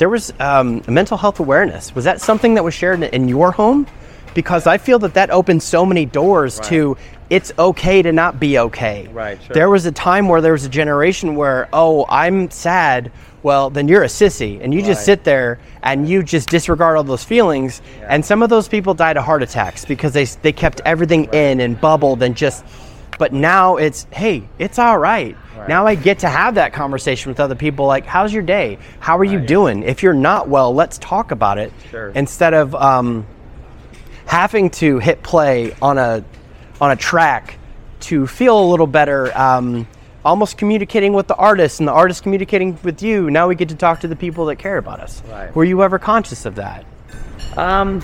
there 0.00 0.08
was 0.08 0.32
um, 0.40 0.82
mental 0.88 1.18
health 1.18 1.40
awareness. 1.40 1.94
Was 1.94 2.06
that 2.06 2.22
something 2.22 2.54
that 2.54 2.64
was 2.64 2.72
shared 2.72 3.02
in 3.02 3.28
your 3.28 3.52
home? 3.52 3.86
Because 4.32 4.66
I 4.66 4.78
feel 4.78 4.98
that 5.00 5.12
that 5.12 5.30
opened 5.30 5.62
so 5.62 5.84
many 5.84 6.06
doors 6.06 6.56
right. 6.56 6.68
to 6.68 6.96
it's 7.28 7.52
okay 7.58 8.00
to 8.00 8.10
not 8.10 8.40
be 8.40 8.58
okay. 8.58 9.08
Right. 9.08 9.40
Sure. 9.42 9.52
There 9.52 9.68
was 9.68 9.84
a 9.84 9.92
time 9.92 10.26
where 10.26 10.40
there 10.40 10.52
was 10.52 10.64
a 10.64 10.70
generation 10.70 11.36
where 11.36 11.68
oh 11.74 12.06
I'm 12.08 12.50
sad. 12.50 13.12
Well, 13.42 13.68
then 13.68 13.88
you're 13.88 14.02
a 14.02 14.06
sissy, 14.06 14.62
and 14.62 14.72
you 14.72 14.80
right. 14.80 14.86
just 14.86 15.04
sit 15.04 15.24
there 15.24 15.58
and 15.82 16.08
you 16.08 16.22
just 16.22 16.48
disregard 16.48 16.96
all 16.96 17.04
those 17.04 17.24
feelings. 17.24 17.82
Yeah. 17.98 18.06
And 18.08 18.24
some 18.24 18.42
of 18.42 18.48
those 18.48 18.68
people 18.68 18.94
died 18.94 19.18
of 19.18 19.24
heart 19.24 19.42
attacks 19.42 19.84
because 19.84 20.14
they 20.14 20.24
they 20.24 20.52
kept 20.52 20.80
everything 20.86 21.26
right. 21.26 21.34
in 21.34 21.60
and 21.60 21.78
bubbled 21.78 22.22
and 22.22 22.34
just. 22.34 22.64
But 23.18 23.34
now 23.34 23.76
it's 23.76 24.06
hey, 24.12 24.48
it's 24.58 24.78
all 24.78 24.96
right 24.98 25.36
Right. 25.60 25.68
Now 25.68 25.86
I 25.86 25.94
get 25.94 26.20
to 26.20 26.28
have 26.28 26.54
that 26.54 26.72
conversation 26.72 27.30
with 27.30 27.38
other 27.38 27.54
people 27.54 27.86
like, 27.86 28.06
how's 28.06 28.32
your 28.32 28.42
day? 28.42 28.78
How 28.98 29.16
are 29.16 29.20
right. 29.20 29.30
you 29.30 29.40
doing? 29.40 29.82
If 29.82 30.02
you're 30.02 30.14
not 30.14 30.48
well, 30.48 30.74
let's 30.74 30.96
talk 30.98 31.30
about 31.32 31.58
it. 31.58 31.72
Sure. 31.90 32.10
Instead 32.10 32.54
of 32.54 32.74
um, 32.74 33.26
having 34.24 34.70
to 34.70 34.98
hit 34.98 35.22
play 35.22 35.74
on 35.82 35.98
a, 35.98 36.24
on 36.80 36.92
a 36.92 36.96
track 36.96 37.58
to 38.00 38.26
feel 38.26 38.58
a 38.58 38.66
little 38.70 38.86
better, 38.86 39.36
um, 39.36 39.86
almost 40.24 40.56
communicating 40.56 41.12
with 41.12 41.26
the 41.26 41.36
artist 41.36 41.80
and 41.80 41.88
the 41.88 41.92
artist 41.92 42.22
communicating 42.22 42.78
with 42.82 43.02
you. 43.02 43.30
Now 43.30 43.46
we 43.46 43.54
get 43.54 43.68
to 43.68 43.74
talk 43.74 44.00
to 44.00 44.08
the 44.08 44.16
people 44.16 44.46
that 44.46 44.56
care 44.56 44.78
about 44.78 45.00
us. 45.00 45.22
Right. 45.28 45.54
Were 45.54 45.64
you 45.64 45.82
ever 45.82 45.98
conscious 45.98 46.46
of 46.46 46.54
that? 46.54 46.86
Um, 47.56 48.02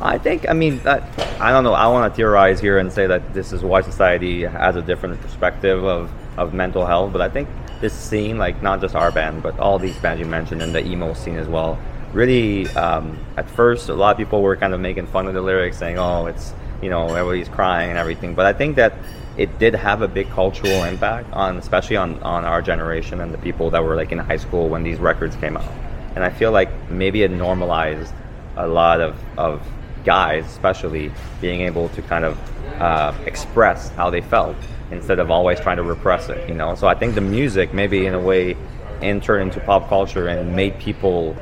I 0.00 0.18
think, 0.18 0.48
I 0.48 0.52
mean, 0.52 0.80
I 0.84 1.52
don't 1.52 1.62
know. 1.62 1.74
I 1.74 1.86
want 1.86 2.12
to 2.12 2.16
theorize 2.16 2.58
here 2.58 2.78
and 2.78 2.92
say 2.92 3.06
that 3.06 3.32
this 3.34 3.52
is 3.52 3.62
why 3.62 3.82
society 3.82 4.42
has 4.42 4.74
a 4.74 4.82
different 4.82 5.20
perspective 5.20 5.84
of 5.84 6.10
of 6.36 6.54
mental 6.54 6.86
health. 6.86 7.12
But 7.12 7.20
I 7.20 7.28
think 7.28 7.48
this 7.80 7.92
scene, 7.92 8.38
like 8.38 8.62
not 8.62 8.80
just 8.80 8.94
our 8.94 9.10
band, 9.10 9.42
but 9.42 9.58
all 9.58 9.78
these 9.78 9.96
bands 9.98 10.20
you 10.20 10.26
mentioned 10.26 10.62
and 10.62 10.74
the 10.74 10.84
emo 10.84 11.14
scene 11.14 11.36
as 11.36 11.48
well, 11.48 11.78
really, 12.12 12.68
um, 12.70 13.18
at 13.36 13.48
first, 13.50 13.88
a 13.88 13.94
lot 13.94 14.12
of 14.12 14.16
people 14.16 14.42
were 14.42 14.56
kind 14.56 14.74
of 14.74 14.80
making 14.80 15.06
fun 15.06 15.26
of 15.26 15.34
the 15.34 15.42
lyrics, 15.42 15.78
saying, 15.78 15.98
"Oh, 15.98 16.26
it's 16.26 16.54
you 16.82 16.90
know 16.90 17.08
everybody's 17.08 17.48
crying 17.48 17.90
and 17.90 17.98
everything." 17.98 18.34
But 18.34 18.46
I 18.46 18.52
think 18.52 18.76
that 18.76 18.94
it 19.36 19.58
did 19.58 19.74
have 19.74 20.02
a 20.02 20.08
big 20.08 20.30
cultural 20.30 20.84
impact 20.84 21.32
on, 21.32 21.58
especially 21.58 21.96
on 21.96 22.22
on 22.22 22.44
our 22.44 22.62
generation 22.62 23.20
and 23.20 23.32
the 23.32 23.38
people 23.38 23.70
that 23.70 23.84
were 23.84 23.96
like 23.96 24.12
in 24.12 24.18
high 24.18 24.36
school 24.36 24.68
when 24.68 24.82
these 24.82 24.98
records 24.98 25.36
came 25.36 25.56
out. 25.56 25.72
And 26.14 26.24
I 26.24 26.30
feel 26.30 26.52
like 26.52 26.70
maybe 26.88 27.22
it 27.22 27.30
normalized 27.30 28.14
a 28.56 28.68
lot 28.68 29.00
of 29.00 29.16
of 29.36 29.66
guys, 30.04 30.44
especially, 30.46 31.10
being 31.40 31.62
able 31.62 31.88
to 31.90 32.02
kind 32.02 32.24
of 32.24 32.38
uh, 32.80 33.12
express 33.26 33.88
how 33.90 34.10
they 34.10 34.20
felt 34.20 34.56
instead 34.90 35.18
of 35.18 35.30
always 35.30 35.60
trying 35.60 35.76
to 35.76 35.82
repress 35.82 36.28
it, 36.28 36.48
you 36.48 36.54
know. 36.54 36.74
So 36.74 36.86
I 36.86 36.94
think 36.94 37.14
the 37.14 37.20
music 37.20 37.72
maybe 37.72 38.06
in 38.06 38.14
a 38.14 38.20
way 38.20 38.56
entered 39.00 39.40
into 39.40 39.60
pop 39.60 39.88
culture 39.88 40.28
and 40.28 40.54
made 40.54 40.78
people 40.78 41.36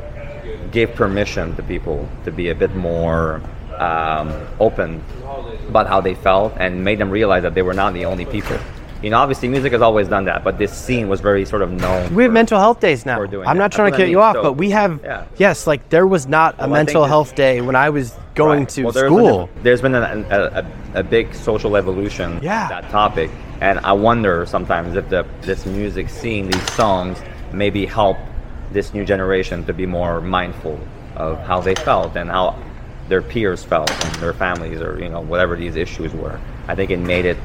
give 0.70 0.94
permission 0.94 1.55
to 1.57 1.62
people 1.62 2.09
to 2.24 2.33
be 2.33 2.48
a 2.48 2.55
bit 2.55 2.74
more 2.74 3.42
um, 3.78 4.33
open 4.59 5.02
about 5.68 5.87
how 5.87 6.00
they 6.00 6.14
felt 6.14 6.55
and 6.57 6.85
made 6.85 6.98
them 6.98 7.11
realize 7.11 7.42
that 7.42 7.55
they 7.55 7.62
were 7.62 7.74
not 7.74 7.94
the 7.94 8.05
only 8.05 8.24
people. 8.26 8.59
You 9.02 9.10
know, 9.10 9.18
obviously 9.18 9.48
music 9.48 9.72
has 9.72 9.82
always 9.82 10.06
done 10.06 10.24
that, 10.26 10.44
but 10.44 10.58
this 10.58 10.72
scene 10.72 11.08
was 11.08 11.20
very 11.20 11.44
sort 11.44 11.62
of 11.62 11.72
known. 11.72 12.14
We 12.14 12.22
have 12.22 12.32
mental 12.32 12.58
health 12.58 12.78
days 12.78 13.04
now. 13.04 13.24
doing 13.26 13.48
I'm 13.48 13.56
that. 13.56 13.62
not 13.64 13.72
trying 13.72 13.90
That's 13.90 13.98
to 13.98 14.04
cut 14.04 14.10
you 14.10 14.20
off, 14.20 14.36
So, 14.36 14.42
but 14.42 14.52
we 14.52 14.70
have 14.70 15.00
yeah. 15.02 15.24
yes, 15.38 15.66
like 15.66 15.88
there 15.88 16.06
was 16.06 16.28
not 16.28 16.54
a 16.54 16.58
Well, 16.58 16.66
think 16.66 16.72
mental 16.86 17.04
health 17.04 17.34
day 17.34 17.60
when 17.60 17.74
I 17.74 17.90
was 17.90 18.14
going 18.36 18.60
Right. 18.60 18.68
to 18.70 18.82
Well, 18.84 18.92
there's 18.92 19.08
school. 19.12 19.46
Been 19.48 19.58
a, 19.58 19.62
there's 19.64 19.82
been 19.82 19.94
a, 19.96 20.00
a, 20.30 20.38
a, 20.40 21.00
a 21.00 21.02
big 21.02 21.34
social 21.34 21.76
evolution 21.76 22.38
Yeah. 22.42 22.68
that 22.68 22.90
topic, 22.90 23.30
and 23.60 23.80
I 23.80 23.92
wonder 23.92 24.46
sometimes 24.46 24.94
if 24.94 25.08
the 25.08 25.26
this 25.42 25.66
music 25.66 26.08
scene, 26.08 26.48
these 26.48 26.72
songs, 26.74 27.20
maybe 27.52 27.84
help 27.86 28.16
this 28.70 28.94
new 28.94 29.04
generation 29.04 29.64
to 29.66 29.72
be 29.72 29.84
more 29.84 30.20
mindful 30.20 30.78
of 31.16 31.38
how 31.40 31.60
they 31.60 31.74
felt 31.74 32.16
and 32.16 32.30
how 32.30 32.56
their 33.08 33.20
peers 33.20 33.64
felt 33.64 33.90
and 33.90 34.14
their 34.22 34.32
families 34.32 34.80
or 34.80 34.98
you 35.02 35.08
know 35.08 35.20
whatever 35.20 35.56
these 35.56 35.74
issues 35.74 36.12
were. 36.14 36.38
I 36.68 36.76
think 36.76 36.92
it 36.92 36.98
made 37.00 37.24
it. 37.24 37.36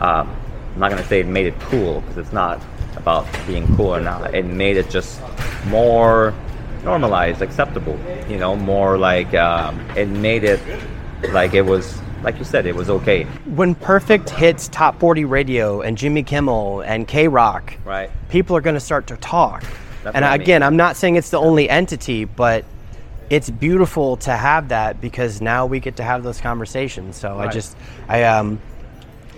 Um, 0.00 0.34
I'm 0.74 0.80
not 0.80 0.90
gonna 0.90 1.04
say 1.04 1.20
it 1.20 1.26
made 1.26 1.46
it 1.46 1.58
cool 1.60 2.00
because 2.00 2.18
it's 2.18 2.32
not 2.32 2.60
about 2.96 3.26
being 3.46 3.66
cool 3.76 3.94
or 3.94 4.00
not. 4.00 4.34
It 4.34 4.44
made 4.44 4.76
it 4.76 4.90
just 4.90 5.20
more 5.66 6.34
normalized, 6.84 7.42
acceptable. 7.42 7.98
You 8.28 8.38
know, 8.38 8.56
more 8.56 8.98
like 8.98 9.34
um, 9.34 9.80
it 9.96 10.08
made 10.08 10.44
it 10.44 10.60
like 11.30 11.54
it 11.54 11.62
was, 11.62 12.00
like 12.22 12.38
you 12.38 12.44
said, 12.44 12.66
it 12.66 12.74
was 12.74 12.90
okay. 12.90 13.24
when 13.54 13.74
Perfect 13.74 14.30
hits 14.30 14.68
top 14.68 14.98
40 14.98 15.24
radio 15.24 15.80
and 15.80 15.96
Jimmy 15.96 16.22
Kimmel 16.22 16.80
and 16.80 17.06
KROQ, 17.06 17.84
Right. 17.84 18.10
people 18.28 18.56
are 18.56 18.60
going 18.60 18.74
to 18.74 18.80
start 18.80 19.06
to 19.08 19.16
talk. 19.18 19.62
That's 20.02 20.16
and 20.16 20.24
what 20.24 20.24
I 20.24 20.32
mean. 20.32 20.40
again, 20.40 20.62
I'm 20.62 20.76
not 20.76 20.96
saying 20.96 21.16
it's 21.16 21.30
the 21.30 21.38
only 21.38 21.70
entity, 21.70 22.24
but 22.24 22.64
it's 23.30 23.50
beautiful 23.50 24.16
to 24.18 24.32
have 24.32 24.68
that 24.70 25.00
because 25.00 25.40
now 25.40 25.64
we 25.64 25.78
get 25.78 25.96
to 25.96 26.02
have 26.02 26.24
those 26.24 26.40
conversations. 26.40 27.16
So 27.16 27.38
I 27.38 27.46
just, 27.46 27.76
I 28.08 28.24
um, 28.24 28.60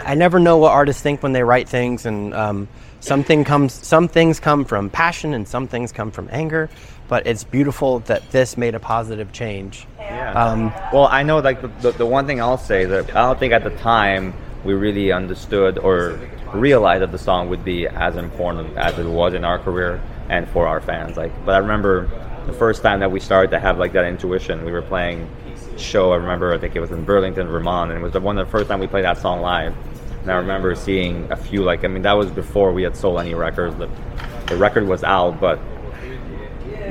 I 0.00 0.14
never 0.14 0.38
know 0.38 0.58
what 0.58 0.72
artists 0.72 1.02
think 1.02 1.22
when 1.22 1.32
they 1.32 1.42
write 1.42 1.68
things, 1.68 2.06
and 2.06 2.34
um, 2.34 2.68
something 3.00 3.44
comes, 3.44 3.72
some 3.72 4.08
things 4.08 4.40
come 4.40 4.64
from 4.64 4.90
passion, 4.90 5.34
and 5.34 5.46
some 5.46 5.68
things 5.68 5.92
come 5.92 6.10
from 6.10 6.28
anger. 6.32 6.68
But 7.06 7.26
it's 7.26 7.44
beautiful 7.44 8.00
that 8.00 8.30
this 8.30 8.56
made 8.56 8.74
a 8.74 8.80
positive 8.80 9.32
change. 9.32 9.86
Yeah. 9.98 10.32
Um, 10.32 10.72
well, 10.92 11.06
I 11.06 11.22
know 11.22 11.38
like 11.38 11.60
the, 11.60 11.68
the, 11.68 11.92
the 11.92 12.06
one 12.06 12.26
thing 12.26 12.40
I'll 12.40 12.56
say 12.58 12.86
that 12.86 13.10
I 13.10 13.22
don't 13.22 13.38
think 13.38 13.52
at 13.52 13.62
the 13.62 13.76
time 13.76 14.34
we 14.64 14.72
really 14.72 15.12
understood 15.12 15.78
or 15.78 16.18
realized 16.54 17.02
that 17.02 17.12
the 17.12 17.18
song 17.18 17.50
would 17.50 17.64
be 17.64 17.86
as 17.86 18.16
important 18.16 18.76
as 18.78 18.98
it 18.98 19.06
was 19.06 19.34
in 19.34 19.44
our 19.44 19.58
career 19.58 20.00
and 20.28 20.48
for 20.48 20.66
our 20.66 20.80
fans. 20.80 21.16
Like, 21.16 21.32
but 21.44 21.54
I 21.54 21.58
remember 21.58 22.08
the 22.46 22.52
first 22.52 22.82
time 22.82 23.00
that 23.00 23.10
we 23.10 23.20
started 23.20 23.50
to 23.50 23.60
have 23.60 23.78
like 23.78 23.92
that 23.92 24.04
intuition. 24.06 24.64
We 24.64 24.72
were 24.72 24.82
playing 24.82 25.28
show. 25.80 26.12
I 26.12 26.16
remember 26.16 26.52
I 26.52 26.58
think 26.58 26.76
it 26.76 26.80
was 26.80 26.90
in 26.90 27.04
Burlington, 27.04 27.46
Vermont, 27.48 27.90
and 27.90 28.00
it 28.00 28.02
was 28.02 28.12
the 28.12 28.20
one 28.20 28.36
the 28.36 28.46
first 28.46 28.68
time 28.68 28.80
we 28.80 28.86
played 28.86 29.04
that 29.04 29.18
song 29.18 29.40
live. 29.40 29.74
And 30.22 30.30
I 30.30 30.36
remember 30.36 30.74
seeing 30.74 31.30
a 31.30 31.36
few 31.36 31.62
like 31.62 31.84
I 31.84 31.88
mean 31.88 32.02
that 32.02 32.14
was 32.14 32.30
before 32.30 32.72
we 32.72 32.82
had 32.82 32.96
sold 32.96 33.20
any 33.20 33.34
records. 33.34 33.76
The, 33.76 33.88
the 34.46 34.56
record 34.56 34.86
was 34.86 35.04
out, 35.04 35.40
but 35.40 35.58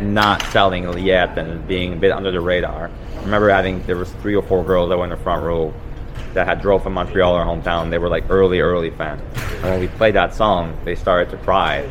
not 0.02 0.42
selling 0.48 0.98
yet 1.00 1.38
and 1.38 1.68
being 1.68 1.94
a 1.94 1.96
bit 1.96 2.12
under 2.12 2.32
the 2.32 2.42
radar. 2.42 2.90
I 3.18 3.22
remember 3.22 3.50
having 3.50 3.84
there 3.84 3.96
was 3.96 4.12
three 4.14 4.36
or 4.36 4.44
four 4.44 4.64
girls 4.64 4.90
that 4.90 4.98
were 4.98 5.04
in 5.04 5.10
the 5.10 5.18
front 5.18 5.44
row 5.44 5.74
that 6.34 6.48
had 6.48 6.62
drove 6.62 6.84
from 6.84 6.94
Montreal, 6.94 7.34
our 7.34 7.46
hometown. 7.46 7.90
They 7.90 7.98
were 7.98 8.10
like 8.10 8.30
early, 8.30 8.60
early 8.60 8.90
fans. 8.92 9.22
And 9.56 9.64
when 9.64 9.80
we 9.80 9.88
played 9.88 10.16
that 10.16 10.34
song, 10.34 10.78
they 10.84 10.96
started 10.96 11.30
to 11.32 11.38
cry. 11.38 11.90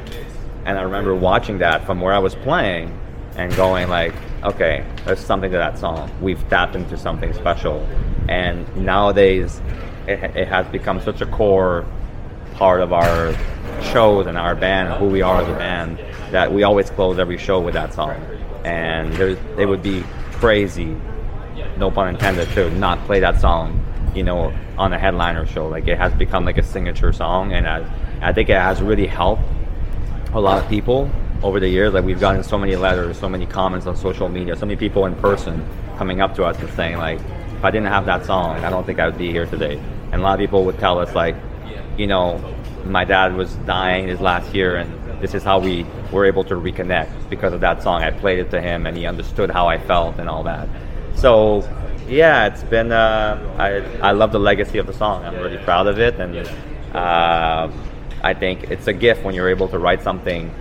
And 0.65 0.79
I 0.79 0.83
remember 0.83 1.15
watching 1.15 1.59
that 1.59 1.87
from 1.87 2.01
where 2.01 2.13
I 2.13 2.19
was 2.19 2.35
playing 2.35 2.99
and 3.37 3.55
going 3.57 3.89
like, 3.89 4.15
okay, 4.45 4.85
there's 5.05 5.21
something 5.21 5.51
to 5.51 5.59
that 5.59 5.79
song. 5.79 6.11
We've 6.21 6.49
tapped 6.49 6.75
into 6.75 6.97
something 6.97 7.33
special. 7.33 7.87
And 8.29 8.77
nowadays, 8.77 9.61
it, 10.07 10.23
it 10.37 10.49
has 10.49 10.67
become 10.69 11.01
such 11.01 11.21
a 11.21 11.27
core 11.27 11.85
part 12.55 12.81
of 12.81 12.93
our 12.93 13.35
shows 13.83 14.27
and 14.27 14.37
our 14.37 14.55
band 14.55 14.89
and 14.89 14.99
who 14.99 15.07
we 15.07 15.23
are 15.23 15.43
as 15.43 15.49
a 15.49 15.55
band 15.55 15.99
that 16.31 16.53
we 16.53 16.63
always 16.63 16.91
close 16.91 17.19
every 17.19 17.39
show 17.39 17.61
with 17.61 17.75
that 17.75 17.93
song. 17.95 18.21
And 18.65 19.13
it 19.59 19.67
would 19.67 19.83
be 19.83 20.05
crazy, 20.33 20.97
no 21.77 21.91
pun 21.91 22.09
intended, 22.09 22.49
to 22.51 22.71
not 22.71 22.99
play 23.07 23.21
that 23.21 23.41
song, 23.41 23.85
you 24.15 24.23
know, 24.23 24.53
on 24.79 24.93
a 24.93 24.99
headliner 24.99 25.47
show. 25.47 25.69
Like 25.69 25.89
it 25.89 25.99
has 25.99 26.13
become 26.15 26.45
like 26.45 26.59
a 26.59 26.63
signature 26.63 27.13
song, 27.13 27.53
and 27.53 27.67
I, 27.67 27.85
I 28.21 28.33
think 28.33 28.49
it 28.49 28.57
has 28.57 28.81
really 28.81 29.07
helped 29.07 29.43
a 30.33 30.41
lot 30.41 30.63
of 30.63 30.69
people 30.69 31.11
over 31.43 31.61
the 31.61 31.69
years. 31.69 31.93
Like 31.95 32.05
we've 32.05 32.21
gotten 32.21 32.43
so 32.43 32.59
many 32.59 32.77
letters, 32.77 33.19
so 33.19 33.29
many 33.29 33.47
comments 33.47 33.87
on 33.87 33.97
social 33.97 34.29
media, 34.29 34.57
so 34.57 34.67
many 34.67 34.77
people 34.77 35.07
in 35.07 35.15
person 35.17 35.67
coming 35.97 36.21
up 36.21 36.35
to 36.37 36.45
us 36.45 36.59
and 36.59 36.71
saying 36.71 36.99
like, 36.99 37.21
if 37.21 37.65
I 37.65 37.71
didn't 37.71 37.89
have 37.89 38.07
that 38.07 38.25
song, 38.25 38.65
I 38.65 38.71
don't 38.71 38.85
think 38.85 38.99
I 38.99 39.07
would 39.07 39.19
be 39.19 39.31
here 39.31 39.47
today. 39.47 39.79
And 40.11 40.21
a 40.21 40.25
lot 40.25 40.35
of 40.35 40.41
people 40.41 40.65
would 40.65 40.79
tell 40.79 40.99
us 40.99 41.15
like, 41.15 41.37
you 41.97 42.07
know, 42.07 42.39
my 42.85 43.05
dad 43.05 43.37
was 43.37 43.55
dying 43.67 44.09
his 44.09 44.21
last 44.21 44.55
year, 44.55 44.77
and 44.77 45.23
this 45.23 45.35
is 45.35 45.43
how 45.43 45.61
we 45.61 45.87
were 46.11 46.25
able 46.25 46.45
to 46.45 46.55
reconnect 46.55 47.31
because 47.31 47.53
of 47.53 47.61
that 47.61 47.83
song. 47.83 48.03
I 48.03 48.11
played 48.11 48.39
it 48.39 48.51
to 48.51 48.61
him, 48.61 48.87
and 48.87 48.97
he 48.97 49.07
understood 49.07 49.51
how 49.51 49.69
I 49.69 49.79
felt 49.79 50.19
and 50.19 50.29
all 50.29 50.43
that. 50.45 50.69
So, 51.15 51.69
yeah, 52.09 52.47
it's 52.47 52.65
been. 52.65 52.91
Uh, 52.91 53.39
I 53.59 54.09
I 54.09 54.13
love 54.13 54.33
the 54.33 54.41
legacy 54.41 54.79
of 54.79 54.87
the 54.87 54.93
song. 54.93 55.25
I'm 55.25 55.37
really 55.37 55.59
proud 55.59 55.87
of 55.87 55.99
it, 55.99 56.19
and 56.19 56.37
uh, 56.95 57.71
I 58.23 58.35
think 58.35 58.71
it's 58.71 58.87
a 58.89 58.93
gift 58.93 59.25
when 59.25 59.35
you're 59.35 59.51
able 59.51 59.69
to 59.69 59.79
write 59.79 60.03
something 60.03 60.53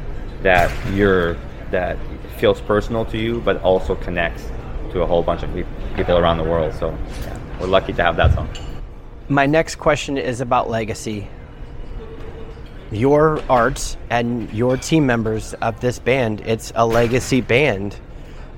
that 0.42 0.72
you're 0.94 1.36
that 1.72 1.98
feels 2.38 2.60
personal 2.62 3.06
to 3.06 3.18
you, 3.18 3.40
but 3.42 3.62
also 3.62 3.96
connects 3.96 4.44
to 4.92 5.02
a 5.02 5.06
whole 5.06 5.24
bunch 5.24 5.44
of 5.44 5.54
people 5.96 6.18
around 6.18 6.38
the 6.38 6.44
world. 6.44 6.74
So, 6.74 6.90
yeah, 7.22 7.40
we're 7.60 7.68
lucky 7.68 7.94
to 7.94 8.04
have 8.04 8.18
that 8.18 8.34
song. 8.34 8.50
My 9.30 9.46
next 9.46 9.76
question 9.76 10.18
is 10.18 10.42
about 10.42 10.70
legacy. 10.70 11.28
Your 12.92 13.42
art 13.50 13.96
and 14.10 14.52
your 14.52 14.76
team 14.76 15.06
members 15.06 15.54
of 15.56 15.80
this 15.80 15.98
band, 16.00 16.42
it's 16.42 16.74
a 16.76 16.86
legacy 16.86 17.40
band. 17.40 17.96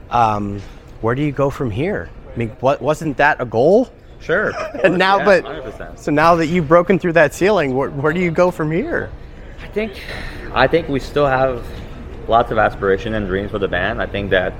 Um, 0.09 0.59
where 1.01 1.13
do 1.13 1.21
you 1.21 1.31
go 1.31 1.51
from 1.51 1.69
here? 1.69 2.09
I 2.33 2.37
mean, 2.37 2.49
what 2.61 2.81
wasn't 2.81 3.17
that 3.17 3.39
a 3.39 3.45
goal? 3.45 3.89
Sure. 4.19 4.53
And 4.83 4.97
now, 4.97 5.19
Yeah, 5.19 5.25
but 5.25 5.43
100%. 5.43 5.99
so 5.99 6.11
now 6.11 6.35
that 6.35 6.47
you've 6.47 6.67
broken 6.67 6.97
through 6.97 7.13
that 7.13 7.35
ceiling, 7.35 7.75
where, 7.75 7.91
where 7.91 8.13
do 8.13 8.21
you 8.21 8.31
go 8.31 8.49
from 8.49 8.71
here? 8.71 9.11
I 9.73 9.75
think 9.75 10.03
I 10.53 10.67
think 10.67 10.87
we 10.87 10.99
still 10.99 11.25
have 11.25 11.65
lots 12.27 12.51
of 12.51 12.59
aspiration 12.59 13.15
and 13.15 13.25
dreams 13.25 13.49
for 13.49 13.57
the 13.57 13.67
band. 13.67 14.03
I 14.03 14.05
think 14.05 14.29
that 14.29 14.53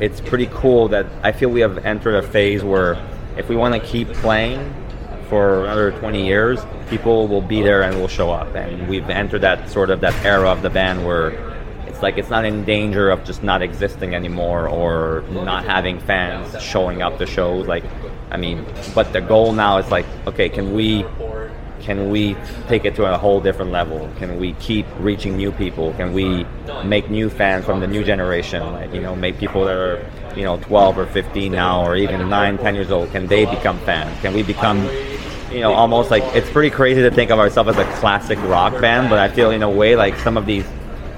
it's 0.00 0.22
pretty 0.22 0.46
cool 0.46 0.88
that 0.88 1.04
I 1.22 1.32
feel 1.32 1.50
we 1.50 1.60
have 1.60 1.84
entered 1.84 2.14
a 2.14 2.22
phase 2.22 2.64
where 2.64 2.94
if 3.36 3.50
we 3.50 3.56
want 3.56 3.74
to 3.74 3.80
keep 3.80 4.08
playing 4.14 4.74
for 5.28 5.64
another 5.64 5.92
20 5.92 6.24
years, 6.24 6.60
people 6.88 7.28
will 7.28 7.42
be 7.42 7.60
there 7.60 7.82
and 7.82 8.00
will 8.00 8.08
show 8.08 8.30
up. 8.30 8.54
And 8.54 8.88
we've 8.88 9.10
entered 9.10 9.42
that 9.42 9.68
sort 9.68 9.90
of 9.90 10.00
that 10.00 10.14
era 10.24 10.48
of 10.48 10.62
the 10.62 10.70
band 10.70 11.04
where 11.04 11.32
it's 11.86 12.00
like 12.00 12.16
it's 12.16 12.30
not 12.30 12.46
in 12.46 12.64
danger 12.64 13.10
of 13.10 13.22
just 13.22 13.42
not 13.42 13.60
existing 13.60 14.14
anymore 14.14 14.66
or 14.66 15.24
not 15.28 15.66
having 15.66 16.00
fans 16.00 16.58
showing 16.62 17.02
up 17.02 17.18
to 17.18 17.26
shows. 17.26 17.66
Like, 17.66 17.84
I 18.30 18.38
mean, 18.38 18.64
but 18.94 19.12
the 19.12 19.20
goal 19.20 19.52
now 19.52 19.76
is 19.76 19.90
like, 19.90 20.06
okay, 20.26 20.48
can 20.48 20.72
we 20.72 21.04
can 21.84 22.10
we 22.10 22.34
take 22.66 22.84
it 22.84 22.96
to 22.96 23.04
a 23.04 23.18
whole 23.18 23.40
different 23.40 23.70
level? 23.70 24.10
Can 24.18 24.38
we 24.40 24.54
keep 24.54 24.86
reaching 24.98 25.36
new 25.36 25.52
people? 25.52 25.92
Can 25.94 26.12
we 26.12 26.46
make 26.84 27.10
new 27.10 27.28
fans 27.28 27.64
from 27.66 27.80
the 27.80 27.86
new 27.86 28.02
generation? 28.02 28.72
Like, 28.72 28.92
you 28.94 29.02
know, 29.02 29.14
make 29.14 29.38
people 29.38 29.64
that 29.66 29.76
are, 29.76 30.10
you 30.34 30.44
know, 30.44 30.58
12 30.58 30.98
or 30.98 31.06
15 31.06 31.52
now 31.52 31.84
or 31.84 31.94
even 31.94 32.28
9, 32.28 32.58
10 32.58 32.74
years 32.74 32.90
old, 32.90 33.10
can 33.12 33.26
they 33.26 33.44
become 33.44 33.78
fans? 33.80 34.18
Can 34.22 34.32
we 34.32 34.42
become, 34.42 34.82
you 35.52 35.60
know, 35.60 35.72
almost 35.72 36.10
like, 36.10 36.22
it's 36.34 36.50
pretty 36.50 36.70
crazy 36.70 37.02
to 37.02 37.10
think 37.10 37.30
of 37.30 37.38
ourselves 37.38 37.70
as 37.70 37.76
a 37.76 37.84
classic 37.98 38.38
rock 38.44 38.80
band, 38.80 39.10
but 39.10 39.18
I 39.18 39.28
feel 39.28 39.50
in 39.50 39.62
a 39.62 39.70
way 39.70 39.94
like 39.94 40.16
some 40.20 40.38
of 40.38 40.46
these 40.46 40.64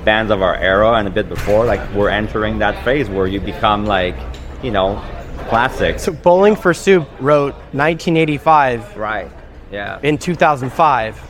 bands 0.05 0.33
of 0.33 0.42
our 0.42 0.57
era 0.57 0.94
and 0.94 1.07
a 1.07 1.11
bit 1.11 1.29
before, 1.29 1.64
like 1.64 1.81
we're 1.94 2.11
entering 2.11 2.59
that 2.59 2.85
phase 2.85 3.09
where 3.09 3.29
you 3.29 3.40
become 3.40 3.87
like, 3.87 4.16
you 4.62 4.72
know, 4.72 5.00
classic. 5.48 6.00
So 6.00 6.12
Bowling 6.12 6.57
for 6.57 6.74
Soup 6.74 7.09
wrote 7.20 7.55
1985 7.72 8.96
right. 8.96 9.31
Yeah. 9.70 9.98
in 10.02 10.18
2005. 10.18 11.20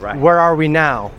Right. 0.00 0.16
Where 0.16 0.38
are 0.38 0.54
we 0.54 0.68
now? 0.68 1.10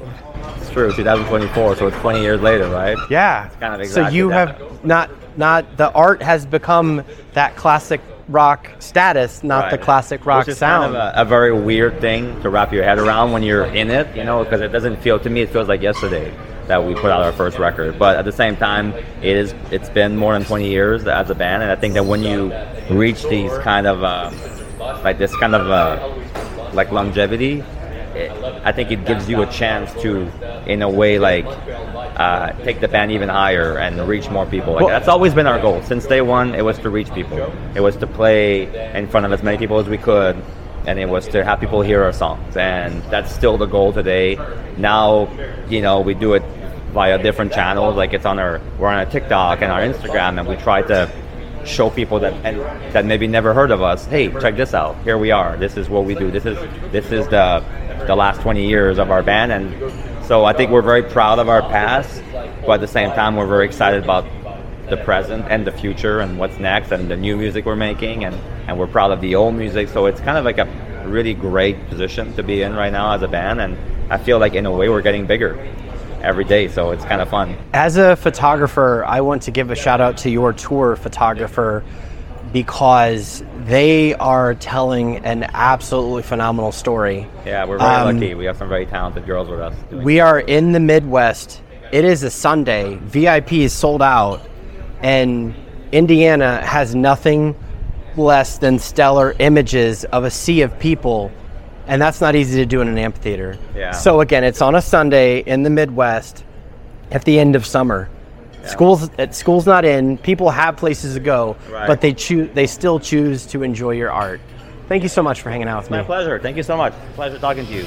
It's 0.57 0.69
true. 0.69 0.91
2024. 0.93 1.75
So 1.75 1.87
it's 1.87 1.97
20 1.97 2.21
years 2.21 2.41
later, 2.41 2.69
right? 2.69 2.97
Yeah. 3.09 3.49
kind 3.59 3.81
of 3.81 3.87
so 3.87 4.07
you 4.07 4.29
that. 4.29 4.57
have 4.57 4.85
not 4.85 5.09
not 5.37 5.77
the 5.77 5.91
art 5.91 6.21
has 6.21 6.45
become 6.45 7.03
that 7.33 7.55
classic 7.55 8.01
rock 8.29 8.69
status, 8.79 9.43
not 9.43 9.71
the 9.71 9.77
classic 9.77 10.25
rock 10.25 10.45
Which 10.45 10.53
is 10.53 10.57
sound. 10.59 10.93
kind 10.93 10.95
of 10.95 11.17
a, 11.17 11.21
a 11.21 11.25
very 11.25 11.51
weird 11.51 11.99
thing 11.99 12.39
to 12.41 12.49
wrap 12.49 12.71
your 12.71 12.83
head 12.83 12.99
around 12.99 13.31
when 13.31 13.43
you're 13.43 13.65
in 13.65 13.89
it, 13.89 14.15
you 14.15 14.23
know, 14.23 14.43
because 14.43 14.61
it 14.61 14.69
doesn't 14.69 14.97
feel 14.97 15.19
to 15.19 15.29
me 15.29 15.41
it 15.41 15.49
feels 15.49 15.67
like 15.67 15.81
yesterday 15.81 16.33
that 16.67 16.83
we 16.85 16.93
put 16.93 17.11
out 17.11 17.23
our 17.23 17.33
first 17.33 17.57
record. 17.57 17.97
But 17.97 18.17
at 18.17 18.25
the 18.25 18.31
same 18.31 18.55
time, 18.55 18.93
it 18.93 19.35
is 19.35 19.53
it's 19.71 19.89
been 19.89 20.15
more 20.15 20.33
than 20.33 20.45
20 20.45 20.69
years 20.69 21.07
as 21.07 21.29
a 21.29 21.35
band, 21.35 21.63
and 21.63 21.71
I 21.71 21.75
think 21.75 21.95
that 21.95 22.05
when 22.05 22.21
you 22.23 22.53
reach 22.89 23.23
these 23.23 23.51
kind 23.59 23.87
of 23.87 24.03
uh, 24.03 24.31
like 25.03 25.17
this 25.17 25.35
kind 25.37 25.55
of 25.55 25.69
uh, 25.69 26.13
like 26.73 26.91
longevity, 26.91 27.63
it, 28.15 28.31
I 28.65 28.71
think 28.71 28.91
it 28.91 29.05
gives 29.05 29.29
you 29.29 29.41
a 29.41 29.45
chance 29.47 29.93
to, 30.01 30.27
in 30.69 30.81
a 30.81 30.89
way, 30.89 31.19
like 31.19 31.45
uh, 31.45 32.51
take 32.63 32.79
the 32.81 32.87
band 32.87 33.11
even 33.11 33.29
higher 33.29 33.77
and 33.77 34.07
reach 34.07 34.29
more 34.29 34.45
people. 34.45 34.73
Like, 34.73 34.81
Well- 34.85 34.89
that's 34.89 35.07
always 35.07 35.33
been 35.33 35.47
our 35.47 35.59
goal 35.59 35.81
since 35.83 36.05
day 36.05 36.21
one. 36.21 36.55
It 36.55 36.63
was 36.63 36.77
to 36.79 36.89
reach 36.89 37.11
people. 37.13 37.37
It 37.75 37.81
was 37.81 37.95
to 37.97 38.07
play 38.07 38.63
in 38.95 39.07
front 39.07 39.25
of 39.25 39.31
as 39.31 39.43
many 39.43 39.57
people 39.57 39.79
as 39.79 39.87
we 39.87 39.97
could, 39.97 40.41
and 40.85 40.99
it 40.99 41.07
was 41.07 41.27
to 41.29 41.43
have 41.43 41.59
people 41.59 41.81
hear 41.81 42.03
our 42.03 42.13
songs. 42.13 42.57
And 42.57 43.01
that's 43.03 43.33
still 43.33 43.57
the 43.57 43.67
goal 43.67 43.93
today. 43.93 44.37
Now, 44.77 45.29
you 45.69 45.81
know, 45.81 46.01
we 46.01 46.13
do 46.13 46.33
it 46.33 46.43
via 46.93 47.21
different 47.21 47.53
channels. 47.53 47.95
Like 47.95 48.13
it's 48.13 48.25
on 48.25 48.39
our 48.39 48.59
we're 48.79 48.87
on 48.87 48.97
our 48.97 49.05
TikTok 49.05 49.61
and 49.61 49.71
our 49.71 49.81
Instagram, 49.81 50.39
and 50.39 50.47
we 50.47 50.55
try 50.55 50.81
to 50.83 51.09
show 51.65 51.89
people 51.89 52.19
that 52.19 52.41
that 52.93 53.05
maybe 53.05 53.27
never 53.27 53.53
heard 53.53 53.71
of 53.71 53.81
us. 53.81 54.05
Hey, 54.05 54.31
check 54.39 54.55
this 54.55 54.73
out. 54.73 55.01
Here 55.03 55.17
we 55.17 55.31
are. 55.31 55.57
This 55.57 55.77
is 55.77 55.89
what 55.89 56.05
we 56.05 56.15
do. 56.15 56.31
This 56.31 56.45
is 56.45 56.57
this 56.91 57.11
is 57.11 57.27
the 57.27 57.63
the 58.07 58.15
last 58.15 58.41
20 58.41 58.67
years 58.67 58.97
of 58.97 59.11
our 59.11 59.21
band, 59.21 59.51
and 59.51 60.25
so 60.25 60.45
I 60.45 60.53
think 60.53 60.71
we're 60.71 60.81
very 60.81 61.03
proud 61.03 61.39
of 61.39 61.49
our 61.49 61.61
past, 61.61 62.23
but 62.65 62.73
at 62.73 62.81
the 62.81 62.87
same 62.87 63.11
time, 63.11 63.35
we're 63.35 63.47
very 63.47 63.65
excited 63.65 64.03
about 64.03 64.25
the 64.89 64.97
present 64.97 65.45
and 65.49 65.65
the 65.65 65.71
future 65.71 66.19
and 66.19 66.39
what's 66.39 66.57
next 66.57 66.91
and 66.91 67.09
the 67.09 67.15
new 67.15 67.37
music 67.37 67.65
we're 67.65 67.75
making 67.75 68.25
and, 68.25 68.35
and 68.67 68.77
we're 68.77 68.87
proud 68.87 69.11
of 69.11 69.21
the 69.21 69.35
old 69.35 69.53
music 69.53 69.87
so 69.87 70.07
it's 70.07 70.19
kind 70.19 70.37
of 70.37 70.45
like 70.45 70.57
a 70.57 70.67
really 71.05 71.33
great 71.33 71.87
position 71.89 72.33
to 72.33 72.43
be 72.43 72.61
in 72.61 72.75
right 72.75 72.91
now 72.91 73.13
as 73.13 73.21
a 73.21 73.27
band 73.27 73.61
and 73.61 73.77
I 74.11 74.17
feel 74.17 74.39
like 74.39 74.53
in 74.53 74.65
a 74.65 74.71
way 74.71 74.89
we're 74.89 75.01
getting 75.01 75.27
bigger 75.27 75.53
every 76.21 76.43
day 76.43 76.67
so 76.67 76.91
it's 76.91 77.05
kind 77.05 77.21
of 77.21 77.29
fun 77.29 77.57
As 77.73 77.97
a 77.97 78.15
photographer, 78.15 79.03
I 79.05 79.21
want 79.21 79.41
to 79.43 79.51
give 79.51 79.71
a 79.71 79.75
shout 79.75 80.01
out 80.01 80.17
to 80.19 80.29
your 80.29 80.53
tour 80.53 80.95
photographer 80.95 81.83
because 82.51 83.43
they 83.65 84.15
are 84.15 84.55
telling 84.55 85.17
an 85.17 85.43
absolutely 85.53 86.23
phenomenal 86.23 86.71
story. 86.71 87.27
yeah 87.45 87.63
we're 87.65 87.77
very 87.77 87.89
Um, 87.91 88.15
lucky 88.19 88.33
we 88.33 88.45
have 88.45 88.57
some 88.57 88.69
very 88.69 88.85
talented 88.85 89.25
girls 89.25 89.49
with 89.49 89.59
us 89.59 89.75
We 89.91 90.19
are 90.19 90.39
in 90.39 90.71
the 90.71 90.79
Midwest. 90.79 91.61
It 91.91 92.05
is 92.05 92.23
a 92.23 92.29
Sunday. 92.29 92.95
VIP 93.03 93.53
is 93.53 93.73
sold 93.73 94.01
out, 94.03 94.41
and 95.01 95.55
Indiana 95.91 96.61
has 96.63 96.93
nothing 96.93 97.55
less 98.15 98.59
than 98.59 98.77
stellar 98.77 99.35
images 99.39 100.03
of 100.05 100.23
a 100.23 100.29
sea 100.29 100.61
of 100.61 100.77
people, 100.79 101.31
and 101.89 101.99
that's 102.01 102.21
not 102.21 102.35
easy 102.35 102.57
to 102.59 102.65
do 102.65 102.81
in 102.81 102.87
an 102.87 102.97
amphitheater. 102.97 103.57
Yeah. 103.75 103.91
So 103.91 104.21
again, 104.21 104.43
it's 104.43 104.61
on 104.61 104.75
a 104.75 104.81
Sunday 104.81 105.39
in 105.39 105.63
the 105.63 105.69
Midwest 105.69 106.43
at 107.11 107.25
the 107.25 107.39
end 107.39 107.55
of 107.55 107.65
summer. 107.65 108.09
School's 108.65 109.09
uh, 109.17 109.31
school's 109.31 109.65
not 109.65 109.85
in. 109.85 110.17
People 110.19 110.51
have 110.51 110.77
places 110.77 111.15
to 111.15 111.19
go, 111.19 111.57
Right. 111.69 111.87
but 111.87 112.01
they 112.01 112.13
choose. 112.13 112.49
They 112.53 112.67
still 112.67 112.99
choose 112.99 113.45
to 113.47 113.63
enjoy 113.63 113.91
your 113.91 114.11
art. 114.11 114.39
Thank 114.87 115.01
you 115.03 115.09
so 115.09 115.23
much 115.23 115.41
for 115.41 115.49
hanging 115.49 115.67
out 115.67 115.81
with 115.83 115.89
my 115.91 115.97
me. 115.97 116.03
My 116.03 116.07
pleasure 116.07 116.39
thank 116.39 116.57
you 116.57 116.63
so 116.63 116.75
much 116.77 116.93
pleasure 117.15 117.39
talking 117.39 117.65
to 117.65 117.71
you 117.73 117.85